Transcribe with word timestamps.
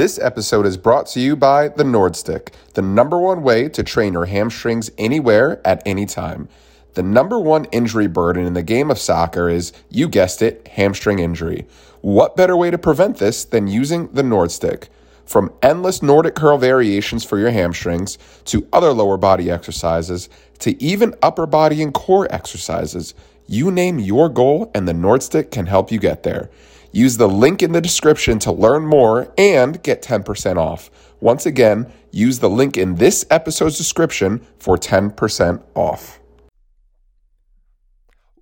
This 0.00 0.18
episode 0.18 0.64
is 0.64 0.78
brought 0.78 1.08
to 1.08 1.20
you 1.20 1.36
by 1.36 1.68
the 1.68 1.84
Nordstick, 1.84 2.54
the 2.72 2.80
number 2.80 3.18
one 3.18 3.42
way 3.42 3.68
to 3.68 3.82
train 3.82 4.14
your 4.14 4.24
hamstrings 4.24 4.90
anywhere 4.96 5.60
at 5.62 5.82
any 5.84 6.06
time. 6.06 6.48
The 6.94 7.02
number 7.02 7.38
one 7.38 7.66
injury 7.66 8.06
burden 8.06 8.46
in 8.46 8.54
the 8.54 8.62
game 8.62 8.90
of 8.90 8.98
soccer 8.98 9.50
is, 9.50 9.74
you 9.90 10.08
guessed 10.08 10.40
it, 10.40 10.66
hamstring 10.68 11.18
injury. 11.18 11.66
What 12.00 12.34
better 12.34 12.56
way 12.56 12.70
to 12.70 12.78
prevent 12.78 13.18
this 13.18 13.44
than 13.44 13.68
using 13.68 14.08
the 14.08 14.22
Nordstick? 14.22 14.88
From 15.26 15.52
endless 15.60 16.02
Nordic 16.02 16.34
curl 16.34 16.56
variations 16.56 17.22
for 17.22 17.38
your 17.38 17.50
hamstrings 17.50 18.16
to 18.46 18.66
other 18.72 18.94
lower 18.94 19.18
body 19.18 19.50
exercises 19.50 20.30
to 20.60 20.82
even 20.82 21.14
upper 21.22 21.44
body 21.44 21.82
and 21.82 21.92
core 21.92 22.26
exercises, 22.32 23.12
you 23.46 23.70
name 23.70 23.98
your 23.98 24.30
goal 24.30 24.70
and 24.74 24.88
the 24.88 24.94
Nordstick 24.94 25.50
can 25.50 25.66
help 25.66 25.92
you 25.92 25.98
get 25.98 26.22
there. 26.22 26.48
Use 26.92 27.18
the 27.18 27.28
link 27.28 27.62
in 27.62 27.70
the 27.70 27.80
description 27.80 28.40
to 28.40 28.50
learn 28.50 28.84
more 28.84 29.32
and 29.38 29.80
get 29.84 30.02
10% 30.02 30.56
off. 30.56 30.90
Once 31.20 31.46
again, 31.46 31.92
use 32.10 32.40
the 32.40 32.50
link 32.50 32.76
in 32.76 32.96
this 32.96 33.24
episode's 33.30 33.78
description 33.78 34.44
for 34.58 34.76
10% 34.76 35.62
off. 35.76 36.18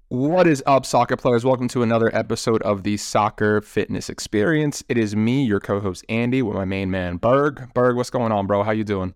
What 0.09 0.47
is 0.47 0.62
up, 0.65 0.87
soccer 0.87 1.19
players? 1.19 1.45
Welcome 1.45 1.69
to 1.69 1.83
another 1.83 2.15
episode 2.16 2.62
of 2.62 2.84
the 2.84 2.97
Soccer 2.97 3.61
Fitness 3.61 4.09
Experience. 4.09 4.83
It 4.89 4.97
is 4.97 5.15
me, 5.15 5.45
your 5.45 5.61
co-host 5.61 6.06
Andy, 6.09 6.41
with 6.41 6.56
my 6.56 6.65
main 6.65 6.91
man 6.91 7.19
Berg. 7.19 7.75
Berg, 7.75 7.97
what's 7.97 8.09
going 8.09 8.33
on, 8.33 8.47
bro? 8.47 8.62
How 8.62 8.70
you 8.70 8.84
doing? 8.84 9.12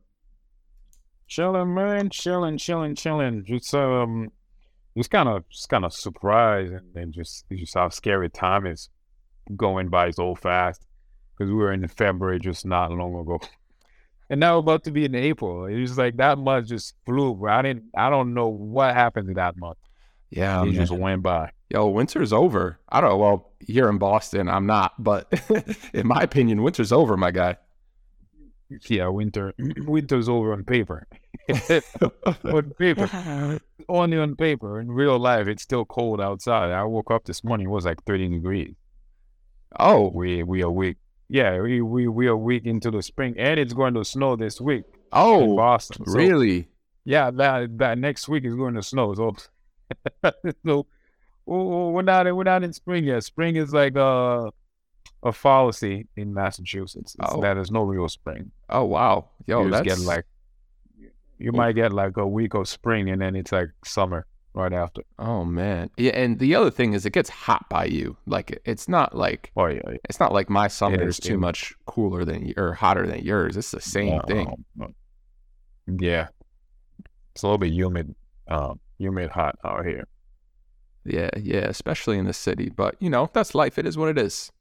Chilling, 1.26 1.72
man, 1.72 2.10
chilling, 2.10 2.58
chilling, 2.58 2.94
chilling. 2.94 3.42
Just 3.46 3.74
um, 3.74 4.30
just 4.94 5.10
kind 5.10 5.30
of, 5.30 5.48
just 5.48 5.70
kind 5.70 5.86
of 5.86 5.94
surprised 5.94 6.74
and, 6.74 6.94
and 6.94 7.14
just, 7.14 7.46
just 7.50 7.72
how 7.72 7.88
scary 7.88 8.28
time 8.28 8.66
is 8.66 8.90
going 9.56 9.88
by 9.88 10.10
so 10.10 10.34
fast 10.34 10.84
because 11.36 11.50
we 11.50 11.56
were 11.56 11.72
in 11.72 11.86
February 11.88 12.38
just 12.38 12.64
not 12.64 12.90
long 12.90 13.14
ago. 13.18 13.40
And 14.30 14.40
now 14.40 14.54
we're 14.54 14.60
about 14.60 14.84
to 14.84 14.90
be 14.90 15.04
in 15.04 15.14
April. 15.14 15.66
It's 15.66 15.98
like 15.98 16.16
that 16.16 16.38
month 16.38 16.68
just 16.68 16.94
flew. 17.04 17.34
Bro. 17.34 17.52
I 17.52 17.62
didn't. 17.62 17.84
I 17.96 18.08
don't 18.08 18.32
know 18.32 18.48
what 18.48 18.94
happened 18.94 19.28
to 19.28 19.34
that 19.34 19.56
month. 19.58 19.78
Yeah, 20.30 20.62
it 20.62 20.66
man. 20.66 20.74
just 20.74 20.92
went 20.92 21.22
by. 21.22 21.50
Yo, 21.68 21.88
winter's 21.88 22.32
over. 22.32 22.78
I 22.88 23.00
don't 23.02 23.10
know. 23.10 23.16
Well, 23.18 23.52
here 23.60 23.88
in 23.90 23.98
Boston, 23.98 24.48
I'm 24.48 24.66
not, 24.66 24.92
but 24.98 25.30
in 25.92 26.06
my 26.06 26.22
opinion, 26.22 26.62
winter's 26.62 26.92
over, 26.92 27.16
my 27.16 27.30
guy. 27.30 27.56
Yeah, 28.88 29.08
winter. 29.08 29.52
Winter's 29.58 30.28
over 30.28 30.52
on 30.52 30.64
paper. 30.64 31.06
on 32.44 32.70
paper, 32.78 33.60
only 33.88 34.16
on 34.16 34.36
paper. 34.36 34.80
In 34.80 34.90
real 34.90 35.18
life, 35.18 35.46
it's 35.46 35.62
still 35.62 35.84
cold 35.84 36.20
outside. 36.20 36.70
I 36.70 36.82
woke 36.84 37.10
up 37.10 37.24
this 37.24 37.44
morning. 37.44 37.66
It 37.66 37.70
was 37.70 37.84
like 37.84 38.02
30 38.04 38.28
degrees. 38.28 38.74
Oh, 39.78 40.10
We 40.10 40.42
we 40.42 40.62
are 40.62 40.70
week. 40.70 40.96
Yeah, 41.28 41.60
we 41.60 41.80
we 41.80 42.08
we 42.08 42.26
are 42.26 42.36
week 42.36 42.66
into 42.66 42.90
the 42.90 43.02
spring, 43.02 43.34
and 43.38 43.58
it's 43.58 43.72
going 43.72 43.94
to 43.94 44.04
snow 44.04 44.36
this 44.36 44.60
week 44.60 44.84
in 44.86 44.94
oh, 45.12 45.56
Boston. 45.56 46.04
So, 46.06 46.12
really? 46.12 46.68
Yeah, 47.04 47.30
that 47.30 47.78
that 47.78 47.98
next 47.98 48.28
week 48.28 48.44
is 48.44 48.54
going 48.54 48.74
to 48.74 48.82
snow. 48.82 49.14
So, 49.14 49.34
so 50.24 50.32
oh, 50.64 50.86
oh, 51.46 51.90
we're 51.90 52.02
not 52.02 52.26
we're 52.34 52.44
not 52.44 52.62
in 52.62 52.72
spring 52.72 53.04
yet. 53.04 53.24
Spring 53.24 53.56
is 53.56 53.72
like 53.72 53.96
a 53.96 54.50
a 55.22 55.32
fallacy 55.32 56.06
in 56.16 56.34
Massachusetts. 56.34 57.16
Oh. 57.20 57.40
that 57.40 57.54
there's 57.54 57.70
no 57.70 57.84
real 57.84 58.08
spring. 58.08 58.50
Oh, 58.68 58.84
wow. 58.84 59.30
Yo, 59.46 59.64
you 59.64 59.70
that's 59.70 59.86
get 59.86 59.98
like 60.00 60.26
you 61.38 61.50
oh. 61.52 61.56
might 61.56 61.74
get 61.74 61.92
like 61.92 62.16
a 62.16 62.26
week 62.26 62.54
of 62.54 62.68
spring, 62.68 63.08
and 63.08 63.22
then 63.22 63.36
it's 63.36 63.52
like 63.52 63.70
summer 63.84 64.26
right 64.54 64.72
after. 64.72 65.02
Oh 65.18 65.44
man. 65.44 65.90
Yeah, 65.96 66.12
and 66.12 66.38
the 66.38 66.54
other 66.54 66.70
thing 66.70 66.92
is, 66.92 67.06
it 67.06 67.12
gets 67.12 67.30
hot 67.30 67.68
by 67.68 67.86
you. 67.86 68.16
Like 68.26 68.60
it's 68.64 68.88
not 68.88 69.16
like 69.16 69.50
Oh 69.56 69.66
yeah, 69.66 69.80
yeah. 69.86 69.96
it's 70.08 70.20
not 70.20 70.32
like 70.32 70.50
my 70.50 70.68
summer 70.68 71.02
is 71.06 71.18
too 71.18 71.38
much 71.38 71.74
cooler 71.86 72.24
than 72.24 72.52
or 72.56 72.72
hotter 72.72 73.06
than 73.06 73.20
yours. 73.20 73.56
It's 73.56 73.70
the 73.70 73.80
same 73.80 74.20
thing. 74.22 74.64
Yeah, 75.86 76.28
it's 77.34 77.42
a 77.42 77.46
little 77.46 77.58
bit 77.58 77.72
humid. 77.72 78.14
Um, 78.48 78.80
humid 78.98 79.30
hot 79.30 79.58
out 79.64 79.84
here. 79.84 80.06
Yeah, 81.04 81.30
yeah, 81.36 81.66
especially 81.66 82.18
in 82.18 82.26
the 82.26 82.32
city. 82.32 82.70
But 82.70 82.96
you 83.00 83.10
know, 83.10 83.30
that's 83.32 83.54
life. 83.54 83.78
It 83.78 83.86
is 83.86 83.96
what 83.96 84.08
it 84.08 84.18
is. 84.18 84.52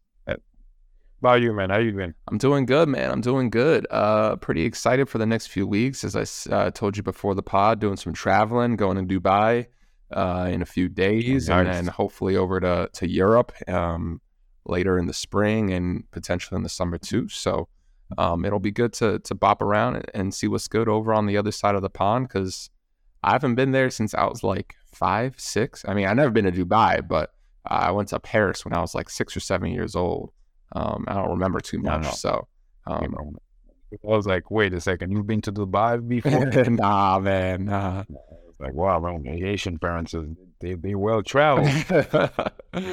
About 1.21 1.41
you, 1.43 1.53
man? 1.53 1.69
How 1.69 1.77
you 1.77 1.91
been? 1.91 2.16
I'm 2.31 2.39
doing 2.39 2.66
good, 2.66 2.89
man. 2.89 3.11
I'm 3.11 3.21
doing 3.21 3.51
good. 3.51 3.85
Uh, 3.91 4.37
pretty 4.37 4.63
excited 4.63 5.07
for 5.07 5.19
the 5.19 5.25
next 5.27 5.47
few 5.47 5.67
weeks. 5.67 6.03
As 6.03 6.16
I 6.16 6.51
uh, 6.51 6.71
told 6.71 6.97
you 6.97 7.03
before 7.03 7.35
the 7.35 7.43
pod, 7.43 7.79
doing 7.79 7.95
some 7.95 8.11
traveling, 8.11 8.75
going 8.75 8.97
to 8.97 9.19
Dubai 9.19 9.67
uh, 10.11 10.47
in 10.51 10.61
a 10.61 10.66
few 10.66 10.89
days, 10.89 11.49
and 11.49 11.67
then 11.67 11.88
hopefully 11.88 12.35
over 12.35 12.59
to 12.59 12.89
to 12.94 13.09
Europe 13.09 13.51
um, 13.67 14.22
later 14.66 14.97
in 14.97 15.07
the 15.07 15.13
spring 15.13 15.72
and 15.72 16.09
potentially 16.11 16.57
in 16.57 16.63
the 16.63 16.69
summer 16.69 16.97
too. 16.97 17.27
So 17.29 17.67
um, 18.17 18.45
it'll 18.45 18.59
be 18.59 18.72
good 18.72 18.94
to 18.94 19.19
to 19.19 19.35
bop 19.35 19.61
around 19.61 20.05
and, 20.13 20.33
see 20.33 20.47
what's 20.47 20.67
good 20.67 20.88
over 20.88 21.13
on 21.13 21.25
the 21.25 21.38
other 21.38 21.51
side 21.51 21.75
of 21.75 21.81
the 21.81 21.89
pond 21.89 22.27
because 22.27 22.69
I 23.23 23.31
haven't 23.31 23.55
been 23.55 23.72
there 23.72 23.89
since 23.89 24.13
I 24.13 24.25
was 24.25 24.44
like 24.44 24.75
five, 24.94 25.35
six. 25.38 25.85
I 25.88 25.94
mean, 25.94 26.05
I've 26.07 26.16
never 26.16 26.31
been 26.31 26.45
to 26.45 26.51
Dubai, 26.51 27.07
but 27.07 27.31
I 27.66 27.91
went 27.91 28.09
to 28.09 28.19
Paris 28.19 28.66
when 28.66 28.73
I 28.73 28.81
was 28.81 28.95
like 28.95 29.09
six 29.09 29.35
or 29.35 29.39
seven 29.39 29.72
years 29.72 29.95
old. 29.95 30.31
Um, 30.73 31.05
I 31.07 31.16
don't 31.16 31.29
remember 31.29 31.59
too 31.59 31.79
much, 31.79 32.03
no. 32.03 32.11
so 32.11 32.47
um, 32.88 33.35
I 33.91 34.07
was 34.07 34.25
like, 34.25 34.49
wait 34.49 34.73
a 34.73 34.81
second, 34.81 35.11
you've 35.11 35.28
been 35.28 35.41
to 35.41 35.51
Dubai 35.51 36.05
before? 36.07 36.45
nah, 36.69 37.19
man, 37.19 37.66
nah. 37.66 38.03
Like, 38.61 38.73
wow, 38.73 38.99
the 38.99 39.44
Asian 39.44 39.79
parents, 39.79 40.13
they, 40.59 40.75
they 40.75 40.95
well 40.95 41.23
traveled. 41.23 41.67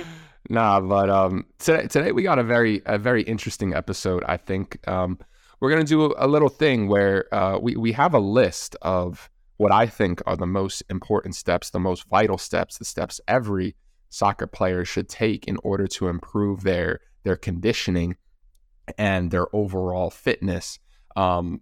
nah, 0.50 0.80
but 0.80 1.10
um, 1.10 1.46
today 1.58 1.86
today 1.86 2.12
we 2.12 2.22
got 2.22 2.38
a 2.38 2.44
very 2.44 2.82
a 2.86 2.98
very 2.98 3.22
interesting 3.22 3.74
episode. 3.74 4.24
I 4.26 4.36
think 4.36 4.78
um, 4.88 5.18
we're 5.60 5.70
gonna 5.70 5.84
do 5.84 6.12
a, 6.12 6.26
a 6.26 6.28
little 6.28 6.48
thing 6.48 6.88
where 6.88 7.32
uh, 7.34 7.58
we 7.60 7.76
we 7.76 7.92
have 7.92 8.14
a 8.14 8.18
list 8.18 8.76
of 8.82 9.30
what 9.58 9.72
I 9.72 9.86
think 9.86 10.22
are 10.26 10.36
the 10.36 10.46
most 10.46 10.82
important 10.88 11.34
steps, 11.34 11.70
the 11.70 11.80
most 11.80 12.08
vital 12.08 12.38
steps, 12.38 12.78
the 12.78 12.84
steps 12.84 13.20
every 13.28 13.76
soccer 14.08 14.46
player 14.46 14.84
should 14.84 15.08
take 15.08 15.46
in 15.46 15.58
order 15.62 15.86
to 15.86 16.08
improve 16.08 16.62
their 16.62 17.00
their 17.24 17.36
conditioning 17.36 18.16
and 18.96 19.30
their 19.30 19.54
overall 19.54 20.08
fitness. 20.08 20.78
Um, 21.14 21.60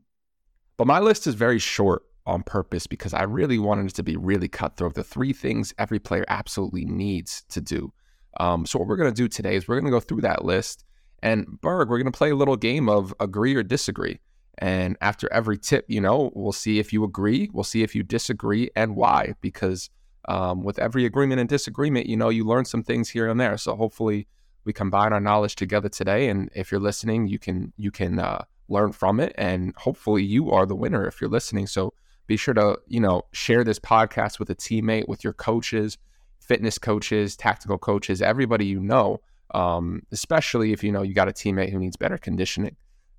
but 0.77 0.87
my 0.87 1.01
list 1.01 1.27
is 1.27 1.35
very 1.35 1.59
short 1.59 2.03
on 2.27 2.43
purpose 2.43 2.87
because 2.87 3.15
I 3.15 3.23
really 3.23 3.59
wanted 3.59 3.87
it 3.87 3.95
to 3.95 4.03
be 4.03 4.17
really 4.17 4.49
cutthroat. 4.49 4.95
The 4.95 5.05
three 5.05 5.33
things 5.33 5.73
every 5.79 5.99
player 5.99 6.25
absolutely 6.29 6.85
needs 6.85 7.45
to 7.51 7.61
do. 7.61 7.93
Um, 8.39 8.67
so 8.67 8.79
what 8.79 8.89
we're 8.89 8.97
gonna 8.97 9.13
do 9.13 9.29
today 9.29 9.57
is 9.57 9.67
we're 9.67 9.79
gonna 9.81 9.91
go 9.91 10.01
through 10.01 10.23
that 10.23 10.45
list, 10.45 10.85
and 11.23 11.61
Berg, 11.61 11.89
we're 11.89 11.99
gonna 11.99 12.11
play 12.13 12.31
a 12.31 12.37
little 12.37 12.57
game 12.57 12.89
of 12.89 13.15
agree 13.21 13.55
or 13.55 13.63
disagree. 13.63 14.21
And 14.59 14.97
after 15.01 15.31
every 15.33 15.59
tip, 15.59 15.85
you 15.89 16.01
know, 16.01 16.31
we'll 16.35 16.53
see 16.53 16.79
if 16.79 16.93
you 16.93 17.05
agree, 17.05 17.51
we'll 17.53 17.65
see 17.65 17.83
if 17.83 17.95
you 17.95 18.03
disagree, 18.03 18.71
and 18.75 18.97
why. 18.97 19.35
Because 19.41 19.91
um, 20.29 20.63
with 20.63 20.79
every 20.79 21.05
agreement 21.05 21.41
and 21.41 21.49
disagreement, 21.49 22.07
you 22.07 22.17
know, 22.17 22.31
you 22.31 22.45
learn 22.45 22.65
some 22.65 22.83
things 22.83 23.11
here 23.11 23.29
and 23.29 23.39
there. 23.39 23.57
So 23.59 23.77
hopefully, 23.77 24.27
we 24.65 24.73
combine 24.73 25.13
our 25.13 25.21
knowledge 25.21 25.55
together 25.55 25.89
today. 25.89 26.29
And 26.29 26.51
if 26.55 26.73
you're 26.73 26.81
listening, 26.81 27.29
you 27.29 27.39
can 27.39 27.73
you 27.77 27.91
can 27.91 28.19
uh, 28.19 28.45
learn 28.69 28.93
from 28.93 29.21
it, 29.21 29.35
and 29.37 29.75
hopefully, 29.77 30.25
you 30.25 30.51
are 30.51 30.67
the 30.67 30.77
winner 30.77 31.07
if 31.07 31.21
you're 31.21 31.31
listening. 31.31 31.67
So 31.67 31.93
be 32.27 32.37
sure 32.37 32.55
to 32.55 32.79
you 32.87 33.01
know 33.01 33.23
share 33.33 33.65
this 33.65 33.79
podcast 33.79 34.39
with 34.39 34.51
a 34.51 34.55
teammate, 34.55 35.09
with 35.09 35.25
your 35.25 35.33
coaches, 35.33 35.99
fitness 36.41 36.79
coaches, 36.79 37.37
tactical 37.37 37.79
coaches, 37.79 38.23
everybody 38.23 38.67
you 38.67 38.81
know. 38.81 39.21
Um, 39.55 40.03
especially 40.11 40.73
if 40.73 40.83
you 40.83 40.91
know 40.91 41.03
you 41.03 41.15
got 41.15 41.29
a 41.29 41.33
teammate 41.33 41.71
who 41.71 41.79
needs 41.79 41.97
better 41.97 42.19
conditioning. 42.19 42.77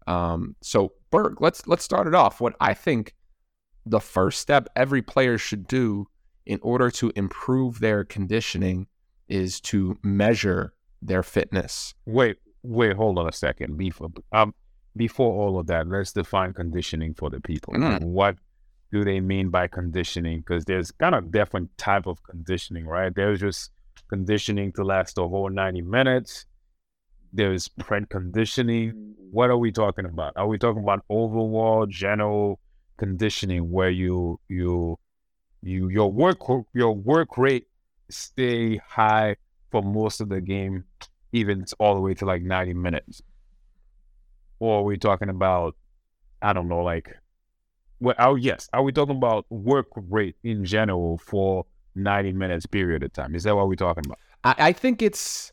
Um, 0.07 0.55
so 0.61 0.93
Berg, 1.09 1.41
let's 1.41 1.67
let's 1.67 1.83
start 1.83 2.07
it 2.07 2.15
off. 2.15 2.41
What 2.41 2.55
I 2.59 2.73
think 2.73 3.13
the 3.85 3.99
first 3.99 4.41
step 4.41 4.67
every 4.75 5.01
player 5.01 5.37
should 5.37 5.67
do 5.67 6.07
in 6.45 6.59
order 6.61 6.89
to 6.91 7.11
improve 7.15 7.79
their 7.79 8.03
conditioning 8.03 8.87
is 9.27 9.59
to 9.59 9.97
measure 10.03 10.73
their 11.01 11.23
fitness. 11.23 11.93
wait, 12.05 12.37
wait, 12.63 12.95
hold 12.95 13.19
on 13.19 13.27
a 13.27 13.31
second. 13.31 13.77
Before 13.77 14.09
um, 14.31 14.53
before 14.95 15.33
all 15.33 15.59
of 15.59 15.67
that, 15.67 15.87
let's 15.87 16.13
define 16.13 16.53
conditioning 16.53 17.13
for 17.13 17.29
the 17.29 17.39
people. 17.39 17.73
Mm. 17.73 18.01
What 18.03 18.37
do 18.91 19.03
they 19.03 19.19
mean 19.19 19.49
by 19.49 19.67
conditioning? 19.67 20.39
Because 20.39 20.65
there's 20.65 20.91
kind 20.91 21.15
of 21.15 21.31
different 21.31 21.77
type 21.77 22.07
of 22.07 22.21
conditioning, 22.23 22.85
right? 22.85 23.13
There's 23.13 23.39
just 23.39 23.71
conditioning 24.09 24.71
to 24.73 24.83
last 24.83 25.15
the 25.15 25.27
whole 25.27 25.49
90 25.49 25.81
minutes. 25.81 26.45
There's 27.33 27.67
preconditioning. 27.67 29.13
What 29.31 29.49
are 29.49 29.57
we 29.57 29.71
talking 29.71 30.05
about? 30.05 30.33
Are 30.37 30.47
we 30.47 30.57
talking 30.57 30.81
about 30.81 31.03
overall 31.09 31.85
general 31.85 32.59
conditioning 32.97 33.69
where 33.69 33.89
you 33.89 34.39
you 34.47 34.97
you 35.61 35.89
your 35.89 36.11
work 36.11 36.39
your 36.73 36.95
work 36.95 37.37
rate 37.37 37.67
stay 38.09 38.77
high 38.77 39.35
for 39.69 39.83
most 39.83 40.21
of 40.21 40.29
the 40.29 40.41
game, 40.41 40.85
even 41.33 41.65
all 41.79 41.95
the 41.95 42.01
way 42.01 42.13
to 42.15 42.25
like 42.25 42.41
90 42.41 42.73
minutes? 42.73 43.21
Or 44.59 44.79
are 44.79 44.83
we 44.83 44.97
talking 44.97 45.29
about, 45.29 45.75
I 46.41 46.53
don't 46.53 46.67
know, 46.67 46.81
like, 46.83 47.15
well, 47.99 48.15
oh, 48.19 48.35
yes, 48.35 48.69
are 48.73 48.83
we 48.83 48.91
talking 48.91 49.15
about 49.15 49.45
work 49.49 49.87
rate 49.95 50.35
in 50.43 50.65
general 50.65 51.17
for 51.17 51.65
90 51.95 52.33
minutes 52.33 52.65
period 52.65 53.03
of 53.03 53.13
time? 53.13 53.35
Is 53.35 53.43
that 53.43 53.55
what 53.55 53.67
we're 53.67 53.75
talking 53.75 54.03
about? 54.05 54.19
I, 54.43 54.55
I 54.69 54.71
think 54.71 55.01
it's 55.01 55.51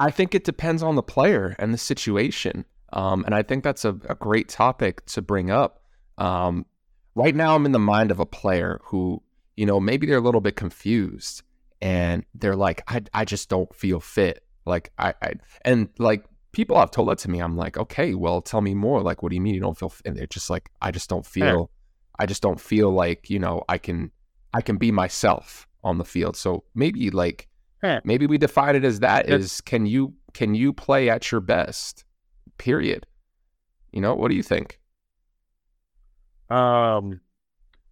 I 0.00 0.10
think 0.10 0.34
it 0.34 0.44
depends 0.44 0.82
on 0.82 0.96
the 0.96 1.02
player 1.02 1.54
and 1.58 1.72
the 1.72 1.78
situation. 1.78 2.64
Um, 2.92 3.24
and 3.24 3.34
I 3.34 3.42
think 3.42 3.62
that's 3.62 3.84
a, 3.84 3.90
a 4.08 4.16
great 4.16 4.48
topic 4.48 5.06
to 5.06 5.22
bring 5.22 5.50
up. 5.50 5.82
Um, 6.18 6.66
right 7.14 7.34
now, 7.34 7.54
I'm 7.54 7.66
in 7.66 7.72
the 7.72 7.78
mind 7.78 8.10
of 8.10 8.18
a 8.18 8.26
player 8.26 8.80
who, 8.84 9.22
you 9.56 9.64
know, 9.64 9.78
maybe 9.78 10.06
they're 10.06 10.18
a 10.18 10.22
little 10.22 10.40
bit 10.40 10.56
confused 10.56 11.42
and 11.80 12.24
they're 12.34 12.56
like, 12.56 12.82
I, 12.88 13.02
I 13.14 13.24
just 13.24 13.48
don't 13.48 13.72
feel 13.74 14.00
fit. 14.00 14.42
Like, 14.66 14.92
I, 14.98 15.14
I, 15.22 15.34
and 15.64 15.88
like 15.98 16.24
people 16.52 16.78
have 16.78 16.90
told 16.90 17.08
that 17.08 17.18
to 17.18 17.30
me. 17.30 17.40
I'm 17.40 17.56
like, 17.56 17.76
okay, 17.76 18.14
well, 18.14 18.40
tell 18.40 18.60
me 18.60 18.74
more. 18.74 19.02
Like, 19.02 19.22
what 19.22 19.30
do 19.30 19.36
you 19.36 19.40
mean 19.40 19.54
you 19.54 19.60
don't 19.60 19.78
feel? 19.78 19.88
Fit? 19.88 20.06
And 20.06 20.16
they're 20.16 20.26
just 20.26 20.50
like, 20.50 20.70
I 20.80 20.90
just 20.90 21.08
don't 21.08 21.26
feel, 21.26 21.70
I 22.18 22.26
just 22.26 22.42
don't 22.42 22.60
feel 22.60 22.90
like, 22.90 23.30
you 23.30 23.38
know, 23.38 23.62
I 23.68 23.78
can, 23.78 24.10
I 24.52 24.60
can 24.60 24.76
be 24.76 24.90
myself 24.92 25.66
on 25.82 25.98
the 25.98 26.04
field. 26.04 26.36
So 26.36 26.64
maybe 26.74 27.10
like, 27.10 27.48
maybe 28.04 28.26
we 28.26 28.38
define 28.38 28.76
it 28.76 28.84
as 28.84 29.00
that 29.00 29.28
is 29.28 29.60
can 29.60 29.86
you, 29.86 30.14
can 30.34 30.54
you 30.54 30.72
play 30.72 31.10
at 31.10 31.32
your 31.32 31.40
best? 31.40 32.04
Period. 32.58 33.06
You 33.92 34.00
know, 34.00 34.14
what 34.14 34.28
do 34.28 34.36
you 34.36 34.42
think? 34.42 34.78
Um, 36.48 37.20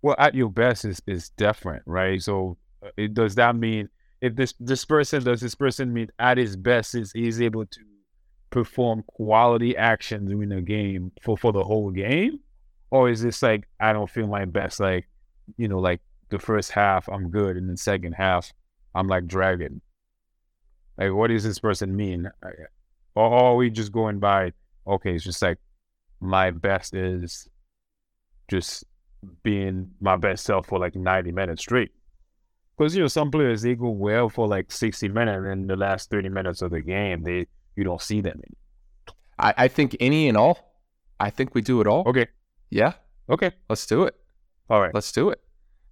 well, 0.03 0.17
at 0.19 0.35
your 0.35 0.51
best 0.51 0.85
is 0.85 1.03
is 1.07 1.31
different, 1.31 1.83
right? 1.87 2.21
So, 2.23 2.59
uh, 2.85 2.91
it, 2.97 3.15
does 3.15 3.35
that 3.37 3.57
mean 3.57 3.89
if 4.21 4.37
this 4.37 4.55
this 4.61 4.85
person 4.85 5.23
does 5.25 5.41
this 5.41 5.55
person 5.55 5.93
mean 5.93 6.09
at 6.19 6.39
his 6.39 6.57
best 6.57 6.95
is 6.95 7.13
he's 7.13 7.41
able 7.41 7.67
to 7.67 7.81
perform 8.51 9.05
quality 9.07 9.77
actions 9.77 10.31
in 10.31 10.49
the 10.49 10.61
game 10.61 11.13
for 11.23 11.37
for 11.37 11.53
the 11.53 11.65
whole 11.65 11.91
game, 11.91 12.41
or 12.91 13.09
is 13.09 13.23
this 13.23 13.43
like 13.43 13.67
I 13.81 13.93
don't 13.93 14.11
feel 14.11 14.27
my 14.27 14.45
best? 14.45 14.81
Like, 14.81 15.09
you 15.57 15.69
know, 15.69 15.79
like 15.79 16.01
the 16.31 16.39
first 16.39 16.71
half 16.73 17.09
I'm 17.09 17.31
good, 17.31 17.57
and 17.57 17.71
the 17.71 17.77
second 17.77 18.13
half 18.13 18.53
I'm 18.95 19.09
like 19.09 19.27
dragging. 19.27 19.81
Like, 20.99 21.13
what 21.13 21.29
does 21.29 21.45
this 21.45 21.59
person 21.59 21.97
mean? 21.97 22.31
Or 23.15 23.33
are 23.33 23.57
we 23.57 23.71
just 23.71 23.93
going 23.93 24.19
by? 24.19 24.53
Okay, 24.87 25.15
it's 25.15 25.25
just 25.25 25.43
like 25.43 25.59
my 26.21 26.51
best 26.51 26.95
is 26.95 27.49
just 28.49 28.85
being 29.43 29.91
my 30.01 30.17
best 30.17 30.45
self 30.45 30.67
for 30.67 30.79
like 30.79 30.95
90 30.95 31.33
minutes 31.33 31.63
straight. 31.63 31.93
Because 32.77 32.95
you 32.95 33.03
know, 33.03 33.09
some 33.09 33.31
players 33.31 33.63
they 33.63 33.75
go 33.75 33.91
well 33.91 34.29
for 34.29 34.49
like 34.49 34.73
60 34.73 35.09
minutes, 35.09 35.47
and 35.47 35.69
the 35.69 35.77
last 35.77 36.11
30 36.11 36.29
minutes 36.29 36.63
of 36.63 36.71
the 36.71 36.81
game, 36.81 37.23
they 37.23 37.47
you 37.81 37.85
don't 37.85 38.03
see 38.03 38.21
them. 38.21 38.41
I, 39.39 39.55
I 39.57 39.69
think 39.69 39.97
any 39.99 40.29
and 40.29 40.37
all. 40.37 40.77
I 41.19 41.31
think 41.31 41.55
we 41.55 41.63
do 41.63 41.81
it 41.81 41.87
all. 41.87 42.05
Okay. 42.07 42.27
Yeah. 42.69 42.93
Okay. 43.29 43.53
Let's 43.69 43.87
do 43.87 44.05
it. 44.05 44.15
All 44.69 44.81
right. 44.81 44.95
Let's 44.95 45.11
do 45.13 45.31
it. 45.31 45.41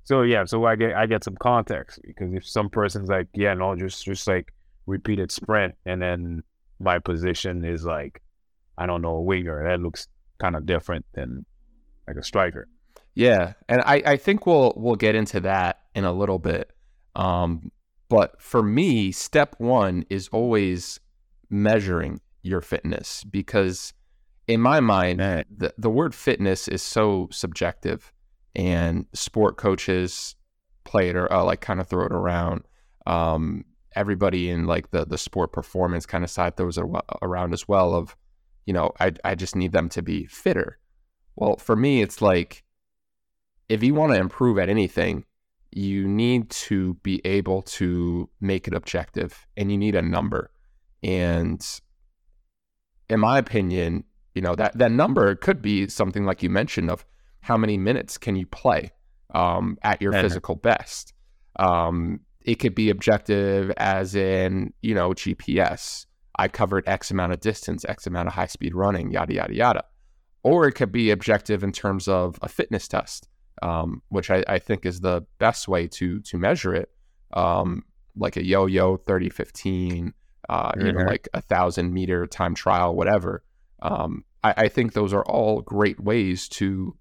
So 0.04 0.22
yeah, 0.22 0.44
so 0.46 0.64
I 0.64 0.76
get 0.76 0.94
I 0.94 1.04
get 1.06 1.24
some 1.24 1.36
context 1.36 2.00
because 2.02 2.32
if 2.32 2.46
some 2.46 2.70
person's 2.70 3.10
like, 3.10 3.28
yeah, 3.34 3.52
no, 3.52 3.76
just 3.76 4.04
just 4.04 4.26
like 4.26 4.54
repeated 4.86 5.30
sprint, 5.30 5.74
and 5.84 6.00
then 6.00 6.42
my 6.80 6.98
position 6.98 7.62
is 7.62 7.84
like, 7.84 8.22
I 8.78 8.86
don't 8.86 9.02
know, 9.02 9.16
a 9.16 9.20
winger, 9.20 9.62
that 9.68 9.80
looks 9.80 10.08
kind 10.38 10.56
of 10.56 10.64
different 10.64 11.04
than 11.12 11.44
like 12.06 12.16
a 12.16 12.22
striker. 12.22 12.68
Yeah, 13.14 13.52
and 13.68 13.82
I, 13.82 14.02
I 14.06 14.16
think 14.16 14.46
we'll 14.46 14.72
we'll 14.76 14.96
get 14.96 15.14
into 15.14 15.40
that 15.40 15.80
in 15.94 16.04
a 16.04 16.12
little 16.12 16.38
bit. 16.38 16.70
Um, 17.14 17.70
but 18.08 18.40
for 18.40 18.62
me, 18.62 19.12
step 19.12 19.56
one 19.58 20.06
is 20.08 20.28
always 20.28 21.00
measuring 21.50 22.20
your 22.42 22.60
fitness 22.60 23.24
because 23.24 23.92
in 24.48 24.60
my 24.62 24.80
mind, 24.80 25.20
the, 25.20 25.74
the 25.76 25.90
word 25.90 26.14
fitness 26.14 26.68
is 26.68 26.82
so 26.82 27.28
subjective, 27.30 28.12
and 28.56 29.04
sport 29.12 29.58
coaches 29.58 30.34
play 30.84 31.10
it 31.10 31.16
or 31.16 31.30
uh, 31.30 31.44
like 31.44 31.60
kind 31.60 31.80
of 31.80 31.86
throw 31.86 32.06
it 32.06 32.12
around. 32.12 32.62
Um, 33.06 33.64
everybody 33.94 34.48
in 34.50 34.66
like 34.66 34.90
the 34.90 35.04
the 35.04 35.18
sport 35.18 35.52
performance 35.52 36.06
kind 36.06 36.24
of 36.24 36.30
side 36.30 36.56
throws 36.56 36.78
it 36.78 36.84
around 37.22 37.52
as 37.52 37.68
well. 37.68 37.94
Of 37.94 38.16
you 38.64 38.72
know, 38.72 38.92
I 38.98 39.12
I 39.22 39.34
just 39.34 39.54
need 39.54 39.72
them 39.72 39.90
to 39.90 40.02
be 40.02 40.24
fitter. 40.26 40.78
Well, 41.36 41.56
for 41.56 41.76
me, 41.76 42.00
it's 42.00 42.22
like 42.22 42.64
if 43.68 43.82
you 43.82 43.94
want 43.94 44.12
to 44.14 44.18
improve 44.18 44.58
at 44.58 44.70
anything, 44.70 45.24
you 45.70 46.08
need 46.08 46.48
to 46.50 46.94
be 47.02 47.20
able 47.26 47.62
to 47.62 48.30
make 48.40 48.66
it 48.66 48.74
objective 48.74 49.46
and 49.58 49.70
you 49.70 49.76
need 49.76 49.94
a 49.94 50.02
number. 50.02 50.50
And 51.02 51.64
in 53.08 53.20
my 53.20 53.38
opinion, 53.38 54.04
you 54.34 54.42
know, 54.42 54.54
that, 54.54 54.76
that 54.78 54.92
number 54.92 55.34
could 55.34 55.62
be 55.62 55.88
something 55.88 56.24
like 56.24 56.42
you 56.42 56.50
mentioned 56.50 56.90
of 56.90 57.04
how 57.40 57.56
many 57.56 57.76
minutes 57.76 58.18
can 58.18 58.36
you 58.36 58.46
play 58.46 58.92
um, 59.34 59.78
at 59.82 60.02
your 60.02 60.12
physical 60.12 60.54
best. 60.54 61.12
Um, 61.58 62.20
it 62.42 62.56
could 62.56 62.74
be 62.74 62.90
objective 62.90 63.70
as 63.76 64.14
in, 64.14 64.72
you 64.82 64.94
know, 64.94 65.10
GPS. 65.10 66.06
I 66.38 66.48
covered 66.48 66.84
X 66.86 67.10
amount 67.10 67.32
of 67.32 67.40
distance, 67.40 67.84
X 67.88 68.06
amount 68.06 68.28
of 68.28 68.34
high 68.34 68.46
speed 68.46 68.74
running, 68.74 69.10
yada, 69.10 69.34
yada, 69.34 69.54
yada. 69.54 69.84
Or 70.44 70.68
it 70.68 70.72
could 70.72 70.92
be 70.92 71.10
objective 71.10 71.64
in 71.64 71.72
terms 71.72 72.06
of 72.06 72.38
a 72.42 72.48
fitness 72.48 72.86
test 72.86 73.28
um, 73.62 74.02
which 74.08 74.30
I, 74.30 74.44
I, 74.46 74.58
think 74.58 74.86
is 74.86 75.00
the 75.00 75.24
best 75.38 75.68
way 75.68 75.86
to 75.88 76.20
to 76.20 76.38
measure 76.38 76.74
it. 76.74 76.90
Um, 77.32 77.84
like 78.16 78.36
a 78.36 78.44
yo-yo 78.44 78.96
30 78.96 79.28
15 79.28 80.14
uh, 80.48 80.72
mm-hmm. 80.72 80.86
you 80.86 80.92
know 80.92 81.04
like 81.04 81.28
a 81.34 81.40
thousand 81.40 81.92
meter 81.92 82.26
time 82.26 82.54
trial 82.54 82.94
whatever. 82.94 83.42
Um, 83.80 84.24
I, 84.42 84.54
I, 84.56 84.68
think 84.68 84.92
those 84.92 85.12
are 85.12 85.24
all 85.24 85.60
great 85.60 86.00
ways 86.00 86.48
to 86.48 86.96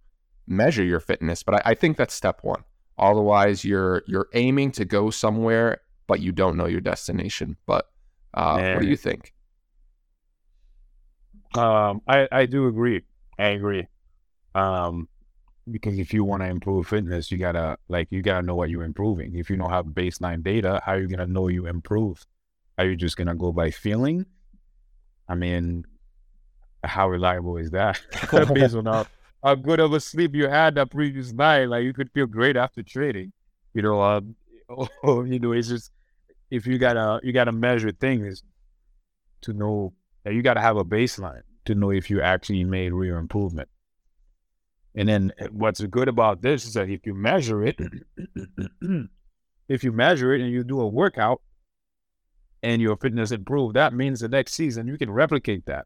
measure 0.45 0.83
your 0.83 0.99
fitness 0.99 1.41
but 1.41 1.55
I, 1.55 1.71
I, 1.71 1.73
think 1.73 1.97
that's 1.97 2.13
step 2.13 2.39
one. 2.44 2.63
Otherwise 2.99 3.65
you're 3.65 4.03
you're 4.05 4.27
aiming 4.33 4.71
to 4.73 4.85
go 4.85 5.09
somewhere 5.09 5.81
but 6.07 6.21
you 6.21 6.31
don't 6.31 6.57
know 6.57 6.65
your 6.65 6.81
destination. 6.81 7.57
But 7.65 7.89
uh, 8.33 8.73
what 8.73 8.81
do 8.81 8.88
you 8.88 8.97
think? 8.97 9.33
Um, 11.55 12.01
I, 12.07 12.27
I 12.31 12.45
do 12.45 12.67
agree. 12.67 13.03
I 13.38 13.49
agree. 13.49 13.88
Um, 14.55 15.07
because 15.69 15.99
if 15.99 16.13
you 16.13 16.23
want 16.23 16.41
to 16.41 16.47
improve 16.47 16.88
fitness, 16.88 17.29
you 17.29 17.38
gotta 17.38 17.77
like 17.89 18.07
you 18.09 18.21
gotta 18.21 18.45
know 18.45 18.55
what 18.55 18.69
you're 18.69 18.83
improving. 18.83 19.35
If 19.35 19.49
you 19.49 19.57
don't 19.57 19.69
have 19.69 19.85
baseline 19.88 20.41
data, 20.41 20.81
how 20.85 20.94
are 20.94 20.99
you 20.99 21.07
gonna 21.07 21.27
know 21.27 21.49
you 21.49 21.67
improve? 21.67 22.25
Are 22.77 22.85
you 22.85 22.95
just 22.95 23.18
gonna 23.18 23.35
go 23.35 23.51
by 23.51 23.71
feeling? 23.71 24.25
I 25.27 25.35
mean, 25.35 25.85
how 26.83 27.09
reliable 27.09 27.57
is 27.57 27.71
that? 27.71 28.00
Based 28.53 28.75
on 28.75 28.85
how, 28.85 29.07
how 29.44 29.56
good 29.56 29.79
of 29.79 29.94
a 29.94 30.00
sleep 30.00 30.35
you 30.35 30.47
had 30.47 30.75
that 30.75 30.91
previous 30.91 31.33
night, 31.33 31.65
like 31.65 31.83
you 31.83 31.94
could 31.94 32.12
feel 32.12 32.27
great 32.27 32.56
after 32.56 32.83
trading. 32.83 33.33
You 33.74 33.81
know, 33.81 34.01
um, 34.01 34.35
you 35.27 35.39
know, 35.39 35.51
it's 35.51 35.68
just 35.68 35.91
if 36.51 36.65
you 36.68 36.77
gotta 36.77 37.19
you 37.24 37.33
gotta 37.33 37.51
measure 37.51 37.91
things 37.91 38.44
to 39.41 39.53
know 39.53 39.94
that 40.23 40.33
you 40.33 40.41
gotta 40.41 40.62
have 40.62 40.77
a 40.77 40.85
baseline 40.85 41.41
to 41.65 41.75
know 41.75 41.91
if 41.91 42.09
you 42.09 42.21
actually 42.21 42.63
made 42.63 42.94
real 42.94 43.18
improvement. 43.18 43.69
And 44.95 45.07
then 45.07 45.31
eh, 45.37 45.47
what's 45.52 45.81
good 45.81 46.07
about 46.07 46.42
this 46.42 46.66
is 46.66 46.73
that 46.73 46.90
if 46.90 47.06
you 47.06 47.13
measure 47.13 47.63
it, 47.66 47.80
if 49.69 49.83
you 49.83 49.92
measure 49.92 50.33
it 50.33 50.42
and 50.42 50.52
you 50.52 50.63
do 50.63 50.80
a 50.80 50.87
workout 50.87 51.42
and 52.64 52.81
your 52.81 52.97
fitness 52.97 53.31
improve, 53.31 53.73
that 53.73 53.94
means 53.94 54.19
the 54.19 54.28
next 54.28 54.54
season 54.54 54.87
you 54.87 54.97
can 54.97 55.11
replicate 55.11 55.66
that. 55.66 55.85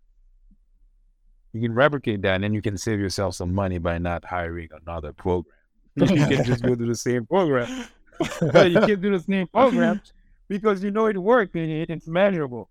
You 1.53 1.61
can 1.61 1.73
replicate 1.73 2.21
that 2.21 2.35
and 2.35 2.43
then 2.43 2.53
you 2.53 2.61
can 2.61 2.77
save 2.77 2.99
yourself 2.99 3.35
some 3.35 3.53
money 3.53 3.77
by 3.77 3.97
not 3.97 4.23
hiring 4.23 4.69
another 4.85 5.11
program. 5.13 5.55
you 5.95 6.05
can 6.05 6.45
just 6.45 6.63
go 6.63 6.75
to 6.75 6.85
the 6.85 6.95
same 6.95 7.25
program. 7.25 7.67
you 8.19 8.49
can 8.51 9.01
do 9.01 9.17
the 9.17 9.23
same 9.27 9.47
program 9.47 10.01
because 10.47 10.83
you 10.83 10.91
know 10.91 11.07
it 11.07 11.17
worked 11.17 11.55
and 11.55 11.69
it's 11.89 12.07
measurable. 12.07 12.69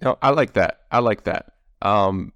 No, 0.00 0.16
I 0.22 0.30
like 0.30 0.54
that. 0.54 0.80
I 0.90 1.00
like 1.00 1.24
that. 1.24 1.52
Um, 1.82 2.32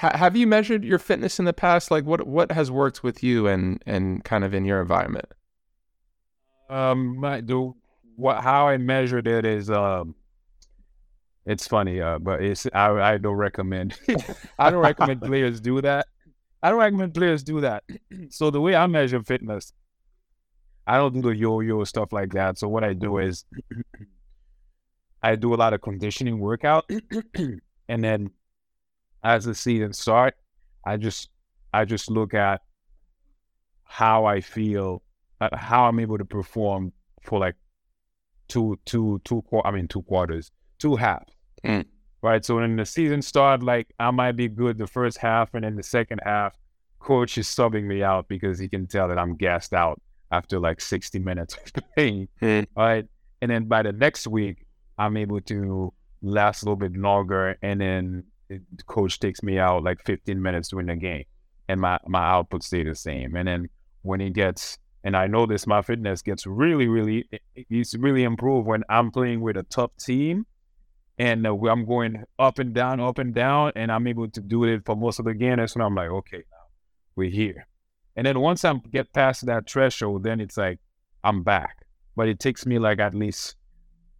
Ha- 0.00 0.16
have 0.16 0.34
you 0.34 0.46
measured 0.46 0.82
your 0.82 0.98
fitness 0.98 1.38
in 1.38 1.44
the 1.44 1.52
past? 1.52 1.90
Like 1.90 2.06
what 2.06 2.26
what 2.26 2.52
has 2.52 2.70
worked 2.70 3.02
with 3.02 3.22
you 3.22 3.46
and 3.46 3.82
and 3.84 4.24
kind 4.24 4.44
of 4.44 4.54
in 4.54 4.64
your 4.64 4.80
environment? 4.80 5.26
Um, 6.70 7.18
my, 7.18 7.42
the 7.42 7.74
what 8.20 8.42
how 8.42 8.68
I 8.68 8.76
measured 8.76 9.26
it 9.26 9.44
is 9.44 9.70
um, 9.70 10.14
it's 11.46 11.66
funny, 11.66 12.00
uh, 12.00 12.18
but 12.18 12.42
it's 12.42 12.66
I 12.72 12.90
I 13.14 13.18
don't 13.18 13.36
recommend 13.36 13.98
I 14.58 14.70
don't 14.70 14.82
recommend 14.82 15.22
players 15.30 15.60
do 15.60 15.80
that. 15.80 16.06
I 16.62 16.70
don't 16.70 16.78
recommend 16.78 17.14
players 17.14 17.42
do 17.42 17.60
that. 17.62 17.84
so 18.28 18.50
the 18.50 18.60
way 18.60 18.76
I 18.76 18.86
measure 18.86 19.22
fitness, 19.22 19.72
I 20.86 20.98
don't 20.98 21.14
do 21.14 21.22
the 21.22 21.36
yo-yo 21.36 21.84
stuff 21.84 22.12
like 22.12 22.32
that. 22.34 22.58
So 22.58 22.68
what 22.68 22.84
I 22.84 22.92
do 22.92 23.18
is 23.18 23.44
I 25.22 25.36
do 25.36 25.54
a 25.54 25.56
lot 25.56 25.72
of 25.72 25.80
conditioning 25.80 26.38
workout, 26.38 26.90
and 27.88 28.04
then 28.04 28.30
as 29.24 29.44
the 29.44 29.54
season 29.54 29.92
start, 29.92 30.34
I 30.84 30.98
just 30.98 31.30
I 31.72 31.84
just 31.84 32.10
look 32.10 32.34
at 32.34 32.60
how 33.84 34.24
I 34.24 34.40
feel, 34.40 35.02
uh, 35.40 35.56
how 35.56 35.86
I'm 35.86 35.98
able 35.98 36.18
to 36.18 36.24
perform 36.24 36.92
for 37.22 37.38
like 37.38 37.56
two 38.50 38.78
two 38.84 39.20
two 39.24 39.42
I 39.64 39.70
mean 39.70 39.88
two 39.88 40.02
quarters, 40.02 40.50
two 40.78 40.96
halves. 40.96 41.32
Mm. 41.64 41.86
Right. 42.22 42.44
So 42.44 42.56
when 42.56 42.76
the 42.76 42.84
season 42.84 43.22
start, 43.22 43.62
like 43.62 43.94
I 43.98 44.10
might 44.10 44.32
be 44.32 44.48
good 44.48 44.76
the 44.76 44.86
first 44.86 45.16
half, 45.16 45.54
and 45.54 45.64
then 45.64 45.76
the 45.76 45.82
second 45.82 46.20
half, 46.22 46.54
coach 46.98 47.38
is 47.38 47.46
subbing 47.46 47.84
me 47.84 48.02
out 48.02 48.28
because 48.28 48.58
he 48.58 48.68
can 48.68 48.86
tell 48.86 49.08
that 49.08 49.18
I'm 49.18 49.36
gassed 49.36 49.72
out 49.72 50.02
after 50.30 50.60
like 50.60 50.80
60 50.80 51.18
minutes 51.20 51.56
of 51.56 51.82
playing. 51.94 52.28
Mm. 52.42 52.66
Right. 52.76 53.06
And 53.40 53.50
then 53.50 53.64
by 53.64 53.82
the 53.82 53.92
next 53.92 54.26
week, 54.26 54.66
I'm 54.98 55.16
able 55.16 55.40
to 55.40 55.94
last 56.20 56.62
a 56.62 56.66
little 56.66 56.76
bit 56.76 56.94
longer, 56.94 57.56
and 57.62 57.80
then 57.80 58.24
it, 58.50 58.60
the 58.76 58.82
coach 58.82 59.18
takes 59.18 59.42
me 59.42 59.58
out 59.58 59.82
like 59.82 60.04
15 60.04 60.42
minutes 60.42 60.68
during 60.68 60.88
the 60.88 60.96
game, 60.96 61.24
and 61.68 61.80
my 61.80 61.98
my 62.06 62.22
output 62.22 62.62
stay 62.62 62.82
the 62.82 62.94
same. 62.94 63.34
And 63.36 63.48
then 63.48 63.68
when 64.02 64.20
he 64.20 64.28
gets 64.28 64.78
and 65.04 65.16
I 65.16 65.26
notice 65.26 65.66
my 65.66 65.82
fitness 65.82 66.22
gets 66.22 66.46
really, 66.46 66.88
really, 66.88 67.28
it's 67.54 67.94
really 67.94 68.24
improved 68.24 68.66
when 68.66 68.84
I'm 68.88 69.10
playing 69.10 69.40
with 69.40 69.56
a 69.56 69.62
tough 69.64 69.96
team 69.96 70.46
and 71.20 71.46
uh, 71.46 71.54
I'm 71.54 71.84
going 71.84 72.24
up 72.38 72.58
and 72.58 72.74
down, 72.74 72.98
up 72.98 73.18
and 73.18 73.34
down, 73.34 73.72
and 73.76 73.92
I'm 73.92 74.06
able 74.06 74.28
to 74.30 74.40
do 74.40 74.64
it 74.64 74.86
for 74.86 74.96
most 74.96 75.18
of 75.18 75.26
the 75.26 75.34
game. 75.34 75.56
That's 75.56 75.74
when 75.74 75.84
I'm 75.84 75.94
like, 75.94 76.08
okay, 76.08 76.38
now 76.38 76.66
we're 77.14 77.30
here. 77.30 77.66
And 78.16 78.26
then 78.26 78.40
once 78.40 78.64
I 78.64 78.72
get 78.90 79.12
past 79.12 79.44
that 79.44 79.68
threshold, 79.68 80.24
then 80.24 80.40
it's 80.40 80.56
like 80.56 80.78
I'm 81.22 81.42
back. 81.42 81.84
But 82.16 82.28
it 82.28 82.40
takes 82.40 82.64
me 82.64 82.78
like 82.78 83.00
at 83.00 83.14
least 83.14 83.56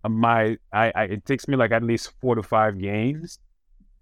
uh, 0.05 0.11
my, 0.11 0.59
I, 0.73 0.93
I 0.95 1.05
it 1.05 1.25
takes 1.25 1.49
me 1.49 1.57
like 1.57 1.73
at 1.73 1.83
least 1.83 2.13
four 2.21 2.35
to 2.35 2.43
five 2.43 2.79
games, 2.79 3.39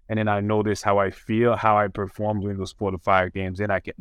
and 0.09 0.19
then 0.19 0.27
I 0.27 0.41
notice 0.41 0.81
how 0.81 0.97
I 0.97 1.11
feel, 1.11 1.55
how 1.55 1.77
I 1.77 1.87
perform 1.87 2.41
during 2.41 2.57
those 2.57 2.73
four 2.73 2.91
to 2.91 2.97
five 2.97 3.33
games. 3.33 3.59
Then 3.59 3.71
I 3.71 3.79
can 3.79 3.93